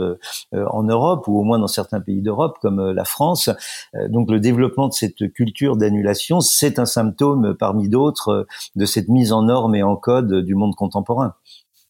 euh, 0.53 0.65
en 0.69 0.83
Europe 0.83 1.27
ou 1.27 1.39
au 1.39 1.43
moins 1.43 1.57
dans 1.57 1.67
certains 1.67 1.99
pays 1.99 2.21
d'Europe 2.21 2.59
comme 2.61 2.91
la 2.91 3.05
France, 3.05 3.49
donc 4.09 4.29
le 4.29 4.39
développement 4.39 4.87
de 4.87 4.93
cette 4.93 5.33
culture 5.33 5.77
d'annulation, 5.77 6.39
c'est 6.39 6.77
un 6.77 6.85
symptôme 6.85 7.55
parmi 7.57 7.89
d'autres 7.89 8.45
de 8.75 8.85
cette 8.85 9.07
mise 9.07 9.31
en 9.31 9.43
norme 9.43 9.73
et 9.73 9.81
en 9.81 9.95
code 9.95 10.45
du 10.45 10.53
monde 10.53 10.75
contemporain. 10.75 11.33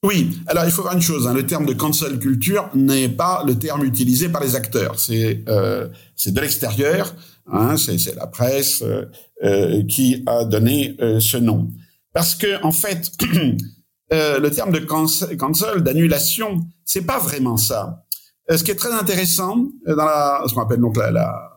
Oui, 0.03 0.37
alors 0.47 0.65
il 0.65 0.71
faut 0.71 0.81
voir 0.81 0.95
une 0.95 1.01
chose, 1.01 1.27
hein, 1.27 1.33
le 1.33 1.45
terme 1.45 1.65
de 1.65 1.73
cancel 1.73 2.19
culture 2.19 2.69
n'est 2.75 3.09
pas 3.09 3.43
le 3.47 3.57
terme 3.57 3.85
utilisé 3.85 4.27
par 4.27 4.43
les 4.43 4.55
acteurs, 4.55 4.99
c'est 4.99 5.43
euh, 5.47 5.87
de 6.25 6.41
l'extérieur, 6.41 7.13
Hein, 7.51 7.75
c'est 7.75 8.15
la 8.15 8.27
presse 8.27 8.81
euh, 8.83 9.05
euh, 9.43 9.83
qui 9.83 10.23
a 10.25 10.45
donné 10.45 10.95
euh, 11.01 11.19
ce 11.19 11.35
nom. 11.37 11.69
Parce 12.13 12.35
que 12.35 12.63
en 12.63 12.71
fait, 12.71 13.11
le 14.11 14.49
terme 14.49 14.71
de 14.71 14.79
cancel, 14.79 15.81
d'annulation, 15.81 16.61
c'est 16.85 17.05
pas 17.05 17.19
vraiment 17.19 17.57
ça. 17.57 18.05
ce 18.49 18.63
qui 18.63 18.71
est 18.71 18.75
très 18.75 18.93
intéressant 18.93 19.67
dans 19.85 20.05
la, 20.05 20.43
ce 20.47 20.53
qu'on 20.53 20.61
appelle 20.61 20.79
donc 20.79 20.95
la, 20.95 21.11
la 21.11 21.51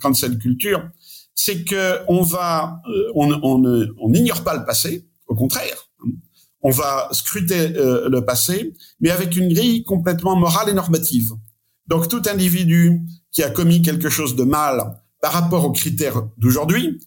cancel 0.00 0.38
culture, 0.38 0.88
c'est 1.34 1.64
que 1.64 1.98
on 2.08 2.22
va, 2.22 2.80
on, 3.14 3.30
on 3.42 4.08
n'ignore 4.08 4.42
pas 4.42 4.56
le 4.56 4.64
passé, 4.64 5.06
au 5.26 5.34
contraire, 5.34 5.87
on 6.62 6.70
va 6.70 7.08
scruter 7.12 7.68
le 7.68 8.20
passé, 8.20 8.74
mais 9.00 9.10
avec 9.10 9.36
une 9.36 9.52
grille 9.52 9.84
complètement 9.84 10.36
morale 10.36 10.68
et 10.68 10.74
normative. 10.74 11.32
Donc 11.86 12.08
tout 12.08 12.22
individu 12.28 13.00
qui 13.30 13.42
a 13.42 13.50
commis 13.50 13.80
quelque 13.80 14.08
chose 14.08 14.34
de 14.34 14.42
mal 14.44 15.00
par 15.20 15.32
rapport 15.32 15.64
aux 15.64 15.72
critères 15.72 16.22
d'aujourd'hui, 16.36 16.98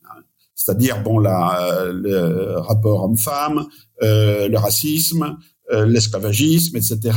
c'est-à-dire 0.56 1.04
bon 1.04 1.20
la, 1.20 1.90
le 1.92 2.60
rapport 2.60 3.04
homme-femme, 3.04 3.66
euh, 4.04 4.48
le 4.48 4.58
racisme, 4.58 5.38
euh, 5.72 5.86
l'esclavagisme, 5.86 6.78
etc., 6.78 7.12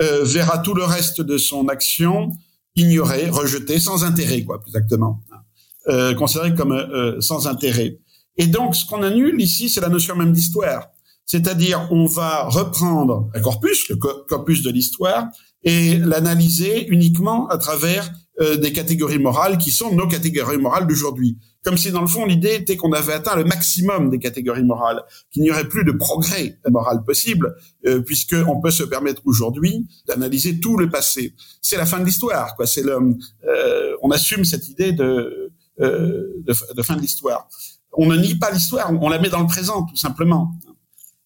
euh, 0.00 0.24
verra 0.24 0.58
tout 0.58 0.74
le 0.74 0.84
reste 0.84 1.20
de 1.20 1.36
son 1.36 1.68
action 1.68 2.32
ignoré, 2.76 3.28
rejeté, 3.28 3.78
sans 3.78 4.04
intérêt, 4.04 4.42
quoi, 4.44 4.60
plus 4.60 4.70
exactement, 4.70 5.22
euh, 5.88 6.14
considéré 6.14 6.54
comme 6.54 6.72
euh, 6.72 7.20
sans 7.20 7.46
intérêt. 7.46 7.98
Et 8.36 8.46
donc, 8.46 8.76
ce 8.76 8.86
qu'on 8.86 9.02
annule 9.02 9.40
ici, 9.40 9.68
c'est 9.68 9.80
la 9.80 9.88
notion 9.88 10.16
même 10.16 10.32
d'histoire. 10.32 10.88
C'est-à-dire, 11.30 11.86
on 11.92 12.06
va 12.06 12.48
reprendre 12.48 13.30
un 13.36 13.40
corpus, 13.40 13.88
le 13.88 13.94
corpus 13.94 14.64
de 14.64 14.70
l'histoire, 14.72 15.28
et 15.62 15.96
l'analyser 15.96 16.88
uniquement 16.88 17.46
à 17.46 17.56
travers 17.56 18.10
euh, 18.40 18.56
des 18.56 18.72
catégories 18.72 19.20
morales 19.20 19.56
qui 19.56 19.70
sont 19.70 19.94
nos 19.94 20.08
catégories 20.08 20.58
morales 20.58 20.88
d'aujourd'hui. 20.88 21.38
Comme 21.62 21.76
si 21.76 21.92
dans 21.92 22.00
le 22.00 22.08
fond 22.08 22.26
l'idée 22.26 22.56
était 22.56 22.76
qu'on 22.76 22.92
avait 22.92 23.12
atteint 23.12 23.36
le 23.36 23.44
maximum 23.44 24.10
des 24.10 24.18
catégories 24.18 24.64
morales, 24.64 25.04
qu'il 25.30 25.42
n'y 25.42 25.52
aurait 25.52 25.68
plus 25.68 25.84
de 25.84 25.92
progrès 25.92 26.58
moral 26.68 27.04
possible, 27.04 27.54
euh, 27.86 28.00
puisque 28.00 28.34
on 28.48 28.60
peut 28.60 28.72
se 28.72 28.82
permettre 28.82 29.22
aujourd'hui 29.24 29.86
d'analyser 30.08 30.58
tout 30.58 30.76
le 30.78 30.90
passé. 30.90 31.36
C'est 31.62 31.76
la 31.76 31.86
fin 31.86 32.00
de 32.00 32.06
l'histoire, 32.06 32.56
quoi. 32.56 32.66
C'est 32.66 32.82
le, 32.82 32.98
euh, 33.46 33.94
on 34.02 34.10
assume 34.10 34.44
cette 34.44 34.68
idée 34.68 34.90
de, 34.90 35.52
euh, 35.80 36.42
de 36.44 36.82
fin 36.82 36.96
de 36.96 37.02
l'histoire. 37.02 37.46
On 37.92 38.06
ne 38.06 38.16
nie 38.16 38.34
pas 38.34 38.50
l'histoire, 38.50 38.90
on 39.00 39.08
la 39.08 39.20
met 39.20 39.28
dans 39.28 39.40
le 39.40 39.46
présent 39.46 39.84
tout 39.84 39.96
simplement. 39.96 40.50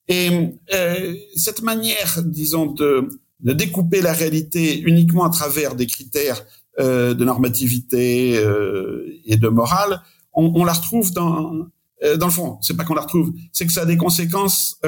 Et 0.09 0.31
euh, 0.73 1.15
cette 1.37 1.63
manière, 1.63 2.23
disons, 2.25 2.67
de, 2.67 3.09
de 3.41 3.53
découper 3.53 4.01
la 4.03 4.13
réalité 4.13 4.81
uniquement 4.81 5.25
à 5.25 5.31
travers 5.31 5.75
des 5.75 5.87
critères 5.87 6.45
euh, 6.81 7.15
de 7.15 7.25
normativité 7.25 8.37
euh, 8.37 9.07
et 9.27 9.37
de 9.37 9.49
morale, 9.49 10.03
on, 10.33 10.53
on 10.57 10.65
la 10.65 10.73
retrouve 10.73 11.13
dans 11.13 11.69
euh, 12.03 12.17
dans 12.17 12.27
le 12.27 12.33
fond. 12.33 12.59
C'est 12.63 12.77
pas 12.77 12.85
qu'on 12.85 12.95
la 12.95 13.03
retrouve, 13.03 13.33
c'est 13.53 13.65
que 13.65 13.73
ça 13.73 13.83
a 13.83 13.87
des 13.87 13.97
conséquences. 13.97 14.81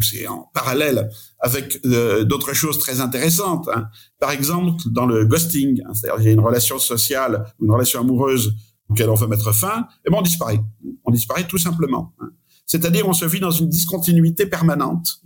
c'est 0.00 0.26
en 0.26 0.50
parallèle 0.52 1.08
avec 1.40 1.80
d'autres 1.82 2.52
choses 2.52 2.78
très 2.78 3.00
intéressantes. 3.00 3.68
Hein. 3.74 3.88
Par 4.20 4.32
exemple, 4.32 4.82
dans 4.90 5.06
le 5.06 5.24
ghosting, 5.24 5.80
hein, 5.84 5.94
c'est-à-dire 5.94 6.20
il 6.20 6.26
y 6.26 6.28
a 6.28 6.32
une 6.32 6.40
relation 6.40 6.78
sociale, 6.78 7.46
une 7.60 7.70
relation 7.70 8.00
amoureuse 8.00 8.54
auquel 8.88 9.08
on 9.08 9.14
veut 9.14 9.28
mettre 9.28 9.52
fin, 9.54 9.86
et 10.04 10.10
bon, 10.10 10.18
on 10.18 10.22
disparaît. 10.22 10.60
On 11.04 11.10
disparaît 11.10 11.46
tout 11.46 11.58
simplement. 11.58 12.12
Hein. 12.20 12.31
C'est-à-dire, 12.72 13.06
on 13.06 13.12
se 13.12 13.26
vit 13.26 13.38
dans 13.38 13.50
une 13.50 13.68
discontinuité 13.68 14.46
permanente 14.46 15.20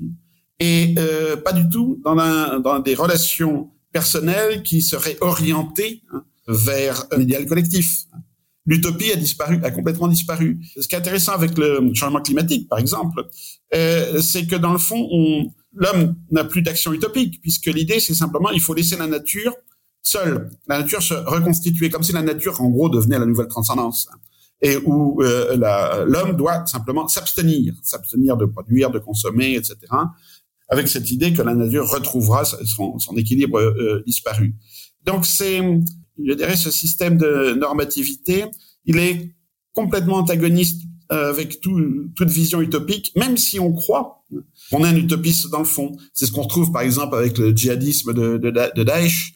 et 0.59 0.97
euh, 0.99 1.37
pas 1.37 1.53
du 1.53 1.69
tout 1.69 2.01
dans, 2.05 2.19
un, 2.19 2.59
dans 2.59 2.81
des 2.81 2.97
relations 2.97 3.71
personnel 3.93 4.65
qui 4.65 4.83
serait 4.83 5.17
orienté 5.21 6.03
hein, 6.13 6.25
vers 6.49 7.05
un 7.13 7.21
idéal 7.21 7.47
collectif. 7.47 8.07
L'utopie 8.65 9.13
a 9.13 9.15
disparu, 9.15 9.61
a 9.63 9.71
complètement 9.71 10.09
disparu. 10.09 10.59
Ce 10.77 10.89
qui 10.89 10.97
est 10.97 10.99
intéressant 10.99 11.35
avec 11.35 11.57
le 11.57 11.95
changement 11.95 12.21
climatique, 12.21 12.69
par 12.69 12.81
exemple, 12.81 13.25
euh, 13.77 14.21
c'est 14.21 14.49
que 14.49 14.57
dans 14.57 14.73
le 14.73 14.79
fond, 14.79 15.09
l'homme 15.73 16.17
n'a 16.33 16.43
plus 16.43 16.63
d'action 16.63 16.93
utopique, 16.95 17.41
puisque 17.43 17.67
l'idée, 17.67 18.01
c'est 18.01 18.15
simplement, 18.15 18.51
il 18.51 18.61
faut 18.61 18.75
laisser 18.75 18.97
la 18.97 19.07
nature 19.07 19.55
seule, 20.03 20.51
la 20.67 20.81
nature 20.81 21.01
se 21.01 21.15
reconstituer, 21.15 21.91
comme 21.91 22.03
si 22.03 22.13
la 22.13 22.23
nature, 22.23 22.61
en 22.61 22.71
gros, 22.71 22.89
devenait 22.89 23.21
la 23.21 23.27
nouvelle 23.27 23.47
transcendance, 23.47 24.09
et 24.63 24.77
où 24.79 25.23
euh, 25.23 26.05
l'homme 26.07 26.37
doit 26.37 26.65
simplement 26.67 27.07
s'abstenir, 27.09 27.75
s'abstenir 27.83 28.37
de 28.37 28.47
produire, 28.47 28.91
de 28.91 28.99
consommer, 28.99 29.55
etc., 29.55 29.77
avec 30.69 30.89
cette 30.89 31.11
idée 31.11 31.33
que 31.33 31.43
la 31.43 31.55
nature 31.55 31.89
retrouvera 31.89 32.45
son, 32.45 33.17
équilibre 33.17 33.59
euh, 33.59 34.03
disparu. 34.07 34.55
Donc 35.05 35.25
c'est, 35.25 35.59
je 36.25 36.33
dirais, 36.33 36.57
ce 36.57 36.71
système 36.71 37.19
de 37.19 37.55
normativité, 37.55 38.47
il 38.85 38.99
est 38.99 39.37
complètement 39.73 40.17
antagoniste 40.17 40.83
euh, 41.13 41.31
avec 41.31 41.61
toute 41.61 42.31
vision 42.31 42.61
utopique, 42.61 43.13
même 43.15 43.37
si 43.37 43.61
on 43.61 43.73
croit 43.73 44.25
qu'on 44.71 44.85
est 44.85 44.89
un 44.89 44.97
utopiste 44.97 45.51
dans 45.51 45.61
le 45.61 45.65
fond. 45.65 45.97
C'est 46.13 46.27
ce 46.27 46.33
qu'on 46.33 46.43
retrouve 46.43 46.73
par 46.73 46.83
exemple 46.83 47.15
avec 47.15 47.39
le 47.39 47.55
djihadisme 47.55 48.13
de, 48.13 48.83
Daesh. 48.83 49.35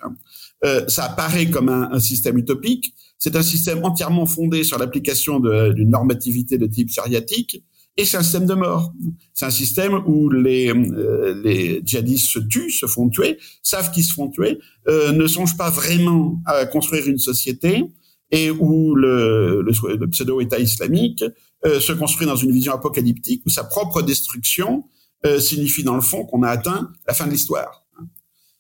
Euh, 0.64 0.84
ça 0.88 1.04
apparaît 1.04 1.48
comme 1.48 1.68
un, 1.68 1.90
un 1.92 2.00
système 2.00 2.38
utopique. 2.38 2.94
C'est 3.18 3.36
un 3.36 3.42
système 3.42 3.84
entièrement 3.84 4.26
fondé 4.26 4.64
sur 4.64 4.78
l'application 4.78 5.40
d'une 5.40 5.90
normativité 5.90 6.58
de 6.58 6.66
type 6.66 6.90
chariatique 6.90 7.62
et 7.96 8.04
c'est 8.04 8.16
un 8.16 8.22
système 8.22 8.46
de 8.46 8.54
mort. 8.54 8.94
C'est 9.34 9.44
un 9.44 9.50
système 9.50 9.94
où 10.06 10.30
les, 10.30 10.70
euh, 10.70 11.40
les 11.42 11.82
djihadistes 11.84 12.30
se 12.30 12.38
tuent, 12.38 12.70
se 12.70 12.86
font 12.86 13.08
tuer, 13.10 13.38
savent 13.62 13.90
qu'ils 13.90 14.04
se 14.04 14.14
font 14.14 14.30
tuer, 14.30 14.58
euh, 14.88 15.12
ne 15.12 15.26
songent 15.26 15.56
pas 15.56 15.70
vraiment 15.70 16.40
à 16.46 16.64
construire 16.66 17.06
une 17.08 17.18
société 17.18 17.84
et 18.30 18.50
où 18.50 18.94
le, 18.94 19.62
le, 19.62 20.06
pseudo-État 20.06 20.58
islamique 20.58 21.24
euh, 21.66 21.80
se 21.80 21.92
construit 21.92 22.26
dans 22.26 22.36
une 22.36 22.52
vision 22.52 22.72
apocalyptique 22.72 23.42
où 23.44 23.50
sa 23.50 23.64
propre 23.64 24.02
destruction 24.02 24.84
euh, 25.26 25.40
signifie 25.40 25.82
dans 25.82 25.96
le 25.96 26.00
fond 26.00 26.24
qu'on 26.24 26.42
a 26.42 26.48
atteint 26.48 26.90
la 27.06 27.12
fin 27.12 27.26
de 27.26 27.32
l'histoire. 27.32 27.84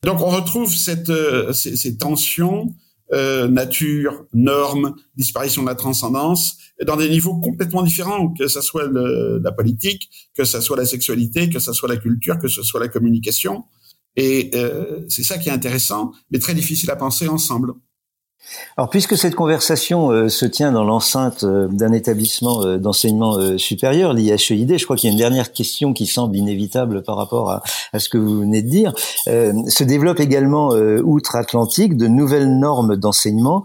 Donc 0.02 0.20
on 0.20 0.28
retrouve 0.28 0.74
cette, 0.74 1.10
euh, 1.10 1.52
ces, 1.52 1.76
ces, 1.76 1.96
tensions 1.96 2.74
euh, 3.12 3.48
nature, 3.48 4.24
normes, 4.32 4.94
disparition 5.16 5.62
de 5.62 5.66
la 5.66 5.74
transcendance, 5.74 6.58
dans 6.86 6.96
des 6.96 7.08
niveaux 7.08 7.34
complètement 7.40 7.82
différents, 7.82 8.28
que 8.32 8.46
ce 8.46 8.60
soit 8.60 8.86
le, 8.86 9.40
la 9.42 9.50
politique, 9.52 10.08
que 10.34 10.44
ce 10.44 10.60
soit 10.60 10.76
la 10.76 10.86
sexualité, 10.86 11.50
que 11.50 11.58
ce 11.58 11.72
soit 11.72 11.88
la 11.88 11.96
culture, 11.96 12.38
que 12.38 12.46
ce 12.46 12.62
soit 12.62 12.78
la 12.78 12.88
communication. 12.88 13.64
Et 14.16 14.50
euh, 14.54 15.04
c'est 15.08 15.24
ça 15.24 15.38
qui 15.38 15.48
est 15.48 15.52
intéressant, 15.52 16.12
mais 16.30 16.38
très 16.38 16.54
difficile 16.54 16.90
à 16.90 16.96
penser 16.96 17.26
ensemble. 17.26 17.72
Alors, 18.76 18.88
puisque 18.90 19.16
cette 19.16 19.34
conversation 19.34 20.10
euh, 20.10 20.28
se 20.28 20.46
tient 20.46 20.72
dans 20.72 20.84
l'enceinte 20.84 21.44
euh, 21.44 21.68
d'un 21.68 21.92
établissement 21.92 22.62
euh, 22.62 22.78
d'enseignement 22.78 23.58
supérieur, 23.58 24.12
l'IHEID, 24.12 24.78
je 24.78 24.84
crois 24.84 24.96
qu'il 24.96 25.08
y 25.08 25.10
a 25.10 25.12
une 25.12 25.18
dernière 25.18 25.52
question 25.52 25.92
qui 25.92 26.06
semble 26.06 26.36
inévitable 26.36 27.02
par 27.02 27.16
rapport 27.16 27.50
à, 27.50 27.62
à 27.92 27.98
ce 27.98 28.08
que 28.08 28.18
vous 28.18 28.40
venez 28.40 28.62
de 28.62 28.68
dire. 28.68 28.94
se 29.26 29.84
développent 29.84 30.20
également 30.20 30.70
outre-Atlantique 30.70 31.96
de 31.96 32.06
nouvelles 32.06 32.58
normes 32.58 32.96
d'enseignement 32.96 33.64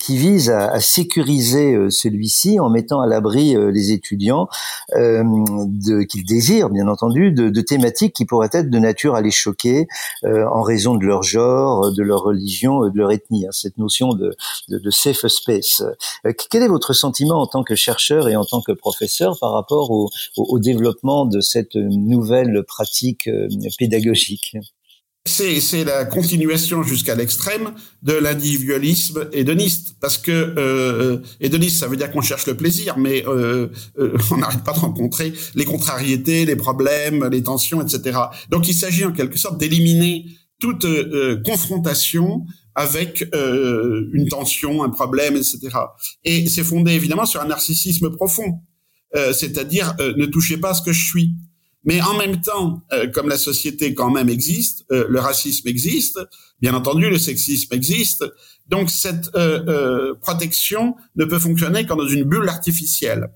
qui 0.00 0.16
visent 0.16 0.50
à, 0.50 0.70
à 0.70 0.80
sécuriser 0.80 1.90
celui-ci 1.90 2.60
en 2.60 2.70
mettant 2.70 3.00
à 3.00 3.06
l'abri 3.06 3.56
les 3.72 3.92
étudiants 3.92 4.48
qu'ils 4.94 6.24
désirent, 6.26 6.70
bien 6.70 6.88
entendu, 6.88 7.32
de, 7.32 7.48
de, 7.48 7.60
thématiques 7.60 8.14
qui 8.14 8.24
pourraient 8.24 8.50
être 8.52 8.70
de 8.70 8.78
nature 8.78 9.14
à 9.14 9.20
les 9.20 9.30
choquer 9.30 9.86
en 10.24 10.62
raison 10.62 10.94
de 10.94 11.04
leur 11.04 11.22
genre, 11.22 11.92
de 11.92 12.02
leur 12.02 12.22
religion, 12.22 12.88
de 12.88 12.98
leur 12.98 13.12
ethnie. 13.12 13.46
Hein. 13.46 13.52
Cette 13.52 13.78
notion 13.78 14.07
de, 14.14 14.34
safe 14.90 15.26
space. 15.26 15.82
Euh, 16.26 16.32
quel 16.50 16.62
est 16.62 16.68
votre 16.68 16.92
sentiment 16.92 17.40
en 17.40 17.46
tant 17.46 17.62
que 17.62 17.74
chercheur 17.74 18.28
et 18.28 18.36
en 18.36 18.44
tant 18.44 18.62
que 18.62 18.72
professeur 18.72 19.38
par 19.38 19.52
rapport 19.52 19.90
au, 19.90 20.10
au, 20.36 20.58
développement 20.58 21.26
de 21.26 21.40
cette 21.40 21.74
nouvelle 21.74 22.64
pratique 22.64 23.28
euh, 23.28 23.48
pédagogique? 23.78 24.56
C'est 25.24 25.84
la 25.84 26.06
continuation 26.06 26.82
jusqu'à 26.82 27.14
l'extrême 27.14 27.74
de 28.02 28.14
l'individualisme 28.14 29.28
hédoniste, 29.32 29.96
parce 30.00 30.16
que 30.16 30.32
euh, 30.32 31.18
hédoniste, 31.40 31.80
ça 31.80 31.86
veut 31.86 31.98
dire 31.98 32.10
qu'on 32.10 32.22
cherche 32.22 32.46
le 32.46 32.56
plaisir, 32.56 32.96
mais 32.96 33.24
euh, 33.26 33.68
on 34.30 34.38
n'arrête 34.38 34.64
pas 34.64 34.72
de 34.72 34.78
rencontrer 34.78 35.34
les 35.54 35.66
contrariétés, 35.66 36.46
les 36.46 36.56
problèmes, 36.56 37.28
les 37.30 37.42
tensions, 37.42 37.82
etc. 37.82 38.18
Donc 38.48 38.68
il 38.68 38.74
s'agit 38.74 39.04
en 39.04 39.12
quelque 39.12 39.38
sorte 39.38 39.58
d'éliminer 39.58 40.24
toute 40.60 40.86
confrontation 41.44 42.46
avec 42.78 43.28
euh, 43.34 44.08
une 44.12 44.28
tension, 44.28 44.84
un 44.84 44.88
problème, 44.88 45.34
etc. 45.34 45.58
Et 46.24 46.48
c'est 46.48 46.62
fondé 46.62 46.92
évidemment 46.92 47.26
sur 47.26 47.40
un 47.40 47.46
narcissisme 47.46 48.10
profond, 48.10 48.60
euh, 49.16 49.32
c'est-à-dire 49.32 49.96
euh, 49.98 50.14
ne 50.16 50.26
touchez 50.26 50.58
pas 50.58 50.70
à 50.70 50.74
ce 50.74 50.82
que 50.82 50.92
je 50.92 51.04
suis. 51.04 51.34
Mais 51.82 52.00
en 52.02 52.16
même 52.16 52.40
temps, 52.40 52.82
comme 53.14 53.28
la 53.28 53.38
société 53.38 53.94
quand 53.94 54.10
même 54.10 54.28
existe, 54.28 54.84
le 54.90 55.20
racisme 55.20 55.68
existe, 55.68 56.18
bien 56.60 56.74
entendu, 56.74 57.08
le 57.08 57.18
sexisme 57.18 57.72
existe, 57.72 58.24
donc 58.66 58.90
cette 58.90 59.30
protection 60.20 60.96
ne 61.16 61.24
peut 61.24 61.38
fonctionner 61.38 61.86
qu'en 61.86 61.96
dans 61.96 62.06
une 62.06 62.24
bulle 62.24 62.48
artificielle. 62.48 63.28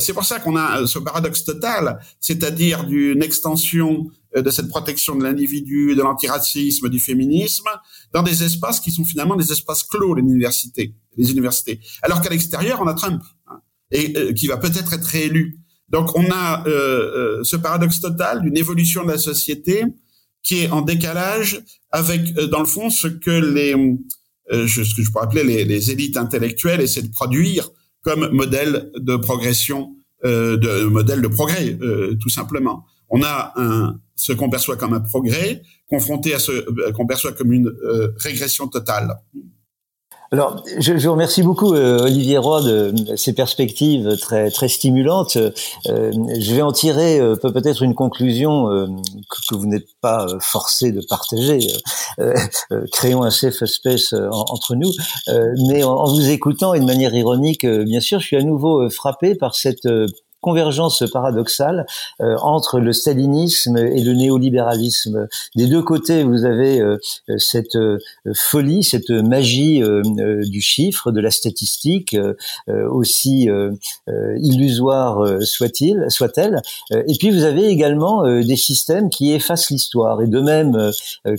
C'est 0.00 0.14
pour 0.14 0.24
ça 0.24 0.40
qu'on 0.40 0.56
a 0.56 0.86
ce 0.86 0.98
paradoxe 0.98 1.44
total, 1.44 2.00
c'est-à-dire 2.20 2.84
d'une 2.84 3.22
extension 3.22 4.06
euh, 4.06 4.17
de 4.42 4.50
cette 4.50 4.68
protection 4.68 5.16
de 5.16 5.24
l'individu, 5.24 5.94
de 5.94 6.02
l'antiracisme, 6.02 6.88
du 6.88 6.98
féminisme, 6.98 7.68
dans 8.12 8.22
des 8.22 8.42
espaces 8.42 8.80
qui 8.80 8.90
sont 8.90 9.04
finalement 9.04 9.36
des 9.36 9.52
espaces 9.52 9.82
clos, 9.82 10.14
les 10.14 10.22
universités, 10.22 10.94
les 11.16 11.30
universités. 11.30 11.80
Alors 12.02 12.20
qu'à 12.22 12.30
l'extérieur, 12.30 12.80
on 12.82 12.86
a 12.86 12.94
Trump, 12.94 13.22
hein, 13.46 13.60
et 13.90 14.16
euh, 14.16 14.32
qui 14.32 14.46
va 14.46 14.56
peut-être 14.56 14.92
être 14.92 15.06
réélu. 15.06 15.58
Donc 15.88 16.16
on 16.16 16.30
a 16.30 16.66
euh, 16.66 17.42
ce 17.44 17.56
paradoxe 17.56 18.00
total 18.00 18.42
d'une 18.42 18.56
évolution 18.56 19.04
de 19.04 19.08
la 19.08 19.18
société 19.18 19.84
qui 20.42 20.60
est 20.60 20.70
en 20.70 20.82
décalage 20.82 21.62
avec, 21.90 22.32
dans 22.32 22.60
le 22.60 22.66
fond, 22.66 22.90
ce 22.90 23.08
que 23.08 23.30
les, 23.30 23.74
ce 24.50 24.94
que 24.94 25.02
je 25.02 25.10
pourrais 25.10 25.24
appeler 25.24 25.64
les, 25.64 25.90
élites 25.90 26.16
intellectuelles 26.16 26.80
essaient 26.80 27.02
de 27.02 27.10
produire 27.10 27.70
comme 28.02 28.28
modèle 28.30 28.90
de 28.96 29.16
progression, 29.16 29.94
euh, 30.24 30.56
de 30.56 30.84
modèle 30.84 31.20
de 31.20 31.28
progrès, 31.28 31.76
euh, 31.82 32.16
tout 32.20 32.28
simplement. 32.28 32.84
On 33.10 33.22
a 33.22 33.52
un, 33.56 33.98
ce 34.16 34.32
qu'on 34.32 34.50
perçoit 34.50 34.76
comme 34.76 34.94
un 34.94 35.00
progrès 35.00 35.62
confronté 35.88 36.34
à 36.34 36.38
ce 36.38 36.52
euh, 36.52 36.92
qu'on 36.92 37.06
perçoit 37.06 37.32
comme 37.32 37.52
une 37.52 37.72
régression 38.18 38.68
totale. 38.68 39.16
Alors, 40.30 40.62
je, 40.78 40.98
je, 40.98 41.06
vous 41.06 41.12
remercie 41.12 41.42
beaucoup, 41.42 41.72
euh, 41.74 42.02
Olivier 42.02 42.36
Roy, 42.36 42.60
de, 42.60 43.16
ces 43.16 43.32
perspectives 43.32 44.18
très 44.18 44.50
très 44.50 44.68
stimulantes. 44.68 45.36
Euh, 45.36 46.12
je 46.38 46.54
vais 46.54 46.60
en 46.60 46.72
tirer 46.72 47.18
euh, 47.18 47.34
peut-être 47.34 47.82
une 47.82 47.94
conclusion 47.94 48.66
que, 49.48 49.54
vous 49.54 49.66
n'êtes 49.66 49.88
pas 50.02 50.26
forcé 50.40 50.92
de 50.92 51.00
partager. 51.08 51.60
créons 52.92 53.22
un 53.22 53.30
safe 53.30 53.64
space 53.64 54.12
entre 54.12 54.74
nous. 54.74 54.92
mais 55.68 55.82
en, 55.82 55.94
en, 55.94 56.12
vous 56.12 56.28
écoutant 56.28 56.74
et 56.74 56.80
de 56.80 56.84
manière 56.84 57.14
ironique, 57.14 57.66
bien 57.66 58.00
sûr, 58.00 58.20
je 58.20 58.26
suis 58.26 58.36
à 58.36 58.42
nouveau 58.42 58.90
frappé 58.90 59.34
par 59.34 59.54
cette 59.54 59.88
convergence 60.48 61.04
paradoxale 61.12 61.84
euh, 62.22 62.36
entre 62.40 62.80
le 62.80 62.92
stalinisme 62.94 63.76
et 63.76 64.02
le 64.02 64.14
néolibéralisme. 64.14 65.28
Des 65.56 65.66
deux 65.66 65.82
côtés, 65.82 66.22
vous 66.22 66.46
avez 66.46 66.80
euh, 66.80 66.96
cette 67.36 67.76
euh, 67.76 67.98
folie, 68.34 68.82
cette 68.82 69.10
magie 69.10 69.82
du 70.56 70.60
chiffre, 70.60 71.12
de 71.12 71.20
la 71.20 71.30
statistique, 71.30 72.16
aussi 72.68 73.48
illusoire 74.36 75.26
soit-il, 75.42 76.06
soit-elle. 76.08 76.60
et 76.90 77.14
puis 77.18 77.30
vous 77.30 77.44
avez 77.44 77.66
également 77.66 78.22
des 78.40 78.56
systèmes 78.56 79.10
qui 79.10 79.32
effacent 79.32 79.70
l'histoire. 79.70 80.22
Et 80.22 80.26
de 80.26 80.40
même 80.40 80.72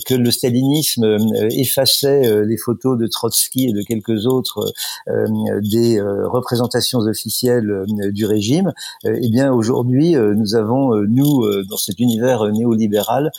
que 0.06 0.14
le 0.14 0.30
stalinisme 0.30 1.16
effaçait 1.50 2.44
les 2.44 2.56
photos 2.56 2.98
de 2.98 3.06
Trotsky 3.06 3.68
et 3.68 3.72
de 3.72 3.82
quelques 3.82 4.26
autres 4.26 4.72
des 5.06 6.00
représentations 6.00 7.00
officielles 7.00 7.84
du 8.12 8.26
régime, 8.26 8.72
eh 9.04 9.30
bien 9.30 9.50
aujourd'hui 9.50 10.14
euh, 10.14 10.34
nous 10.34 10.54
avons 10.54 10.94
euh, 10.94 11.06
nous 11.08 11.42
dans 11.64 11.78
cet 11.78 12.00
univers 12.00 12.44
néolibéral 12.52 13.30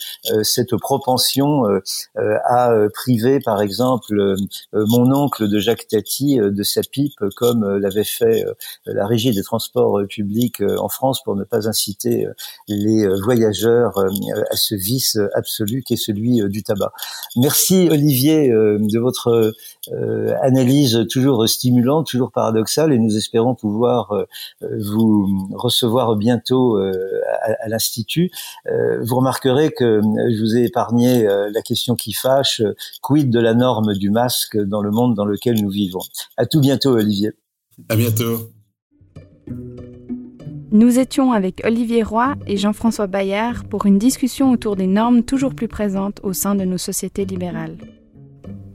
cette 0.44 0.76
propension 0.76 1.64
à 2.16 2.74
priver 2.94 3.40
par 3.40 3.62
exemple 3.62 4.36
mon 4.74 5.14
oncle 5.14 5.48
de 5.48 5.60
Jacques 5.60 5.88
Tati 5.88 6.38
de 6.38 6.64
sa 6.64 6.82
pipe 6.82 7.24
comme 7.36 7.78
l'avait 7.78 8.04
fait 8.04 8.46
la 8.86 9.06
régie 9.06 9.34
des 9.34 9.44
transports 9.44 10.00
publics 10.08 10.62
en 10.62 10.90
France 10.90 11.22
pour 11.24 11.36
ne 11.36 11.44
pas 11.44 11.68
inciter 11.68 12.28
les 12.68 13.08
voyageurs 13.24 13.98
à 14.00 14.56
ce 14.56 14.76
vice 14.76 15.18
absolu 15.34 15.84
qui 15.84 15.94
est 15.94 16.04
celui 16.04 16.42
du 16.50 16.64
tabac. 16.64 16.94
Merci 17.36 17.88
Olivier 17.92 18.50
de 18.50 19.00
votre 19.00 19.54
analyse 20.42 21.06
toujours 21.10 21.48
stimulante, 21.48 22.08
toujours 22.08 22.32
paradoxale 22.32 22.94
et 22.94 23.00
nous 23.00 23.18
espérons 23.18 23.56
pouvoir 23.56 24.26
vous 24.62 25.41
recevoir 25.54 26.16
bientôt 26.16 26.78
euh, 26.78 26.92
à, 27.42 27.68
l'Institut, 27.68 28.32
euh, 28.68 29.00
vous 29.02 29.16
remarquerez 29.16 29.72
que 29.72 29.84
euh, 29.84 30.02
je 30.02 30.42
vous 30.42 30.58
ai 30.58 30.66
épargné 30.66 31.24
la 31.24 31.62
question 31.62 31.96
qui 31.96 32.14
fâche, 32.14 32.62
quid 33.02 33.30
de 33.30 33.40
la 33.40 33.54
norme 33.54 33.94
du 33.94 34.10
masque 34.10 34.58
dans 34.58 34.82
le 34.82 34.92
monde 34.92 35.16
dans 35.16 35.26
lequel 35.26 35.62
nous 35.62 35.70
vivons? 35.70 36.02
À 36.38 36.46
tout 36.46 36.60
bientôt, 36.60 36.92
Olivier. 36.92 37.32
À 37.90 37.96
bientôt. 37.96 38.50
Nous 40.72 41.00
étions 41.00 41.34
avec 41.34 41.62
Olivier 41.66 42.02
Roy 42.02 42.36
et 42.48 42.56
Jean-François 42.56 43.08
Bayard 43.08 43.66
pour 43.66 43.86
une 43.86 43.98
discussion 43.98 44.52
autour 44.52 44.78
des 44.78 44.88
normes 44.88 45.24
toujours 45.24 45.54
plus 45.54 45.68
présentes 45.68 46.22
au 46.24 46.32
sein 46.32 46.56
de 46.56 46.64
nos 46.64 46.78
sociétés 46.78 47.26
libérales. 47.26 47.78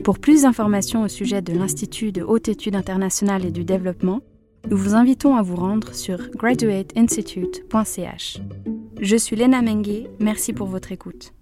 Pour 0.05 0.19
plus 0.19 0.43
d'informations 0.43 1.03
au 1.03 1.09
sujet 1.09 1.43
de 1.43 1.53
l'Institut 1.53 2.13
de 2.13 2.23
haute 2.23 2.49
étude 2.49 2.77
internationale 2.77 3.45
et 3.45 3.51
du 3.51 3.65
développement, 3.65 4.21
nous 4.69 4.77
vous 4.77 4.95
invitons 4.95 5.37
à 5.37 5.43
vous 5.43 5.57
rendre 5.57 5.95
sur 5.95 6.31
graduateinstitute.ch. 6.31 8.39
Je 9.01 9.17
suis 9.17 9.37
Léna 9.37 9.63
Mengue, 9.63 10.09
merci 10.19 10.53
pour 10.53 10.67
votre 10.67 10.93
écoute. 10.93 11.33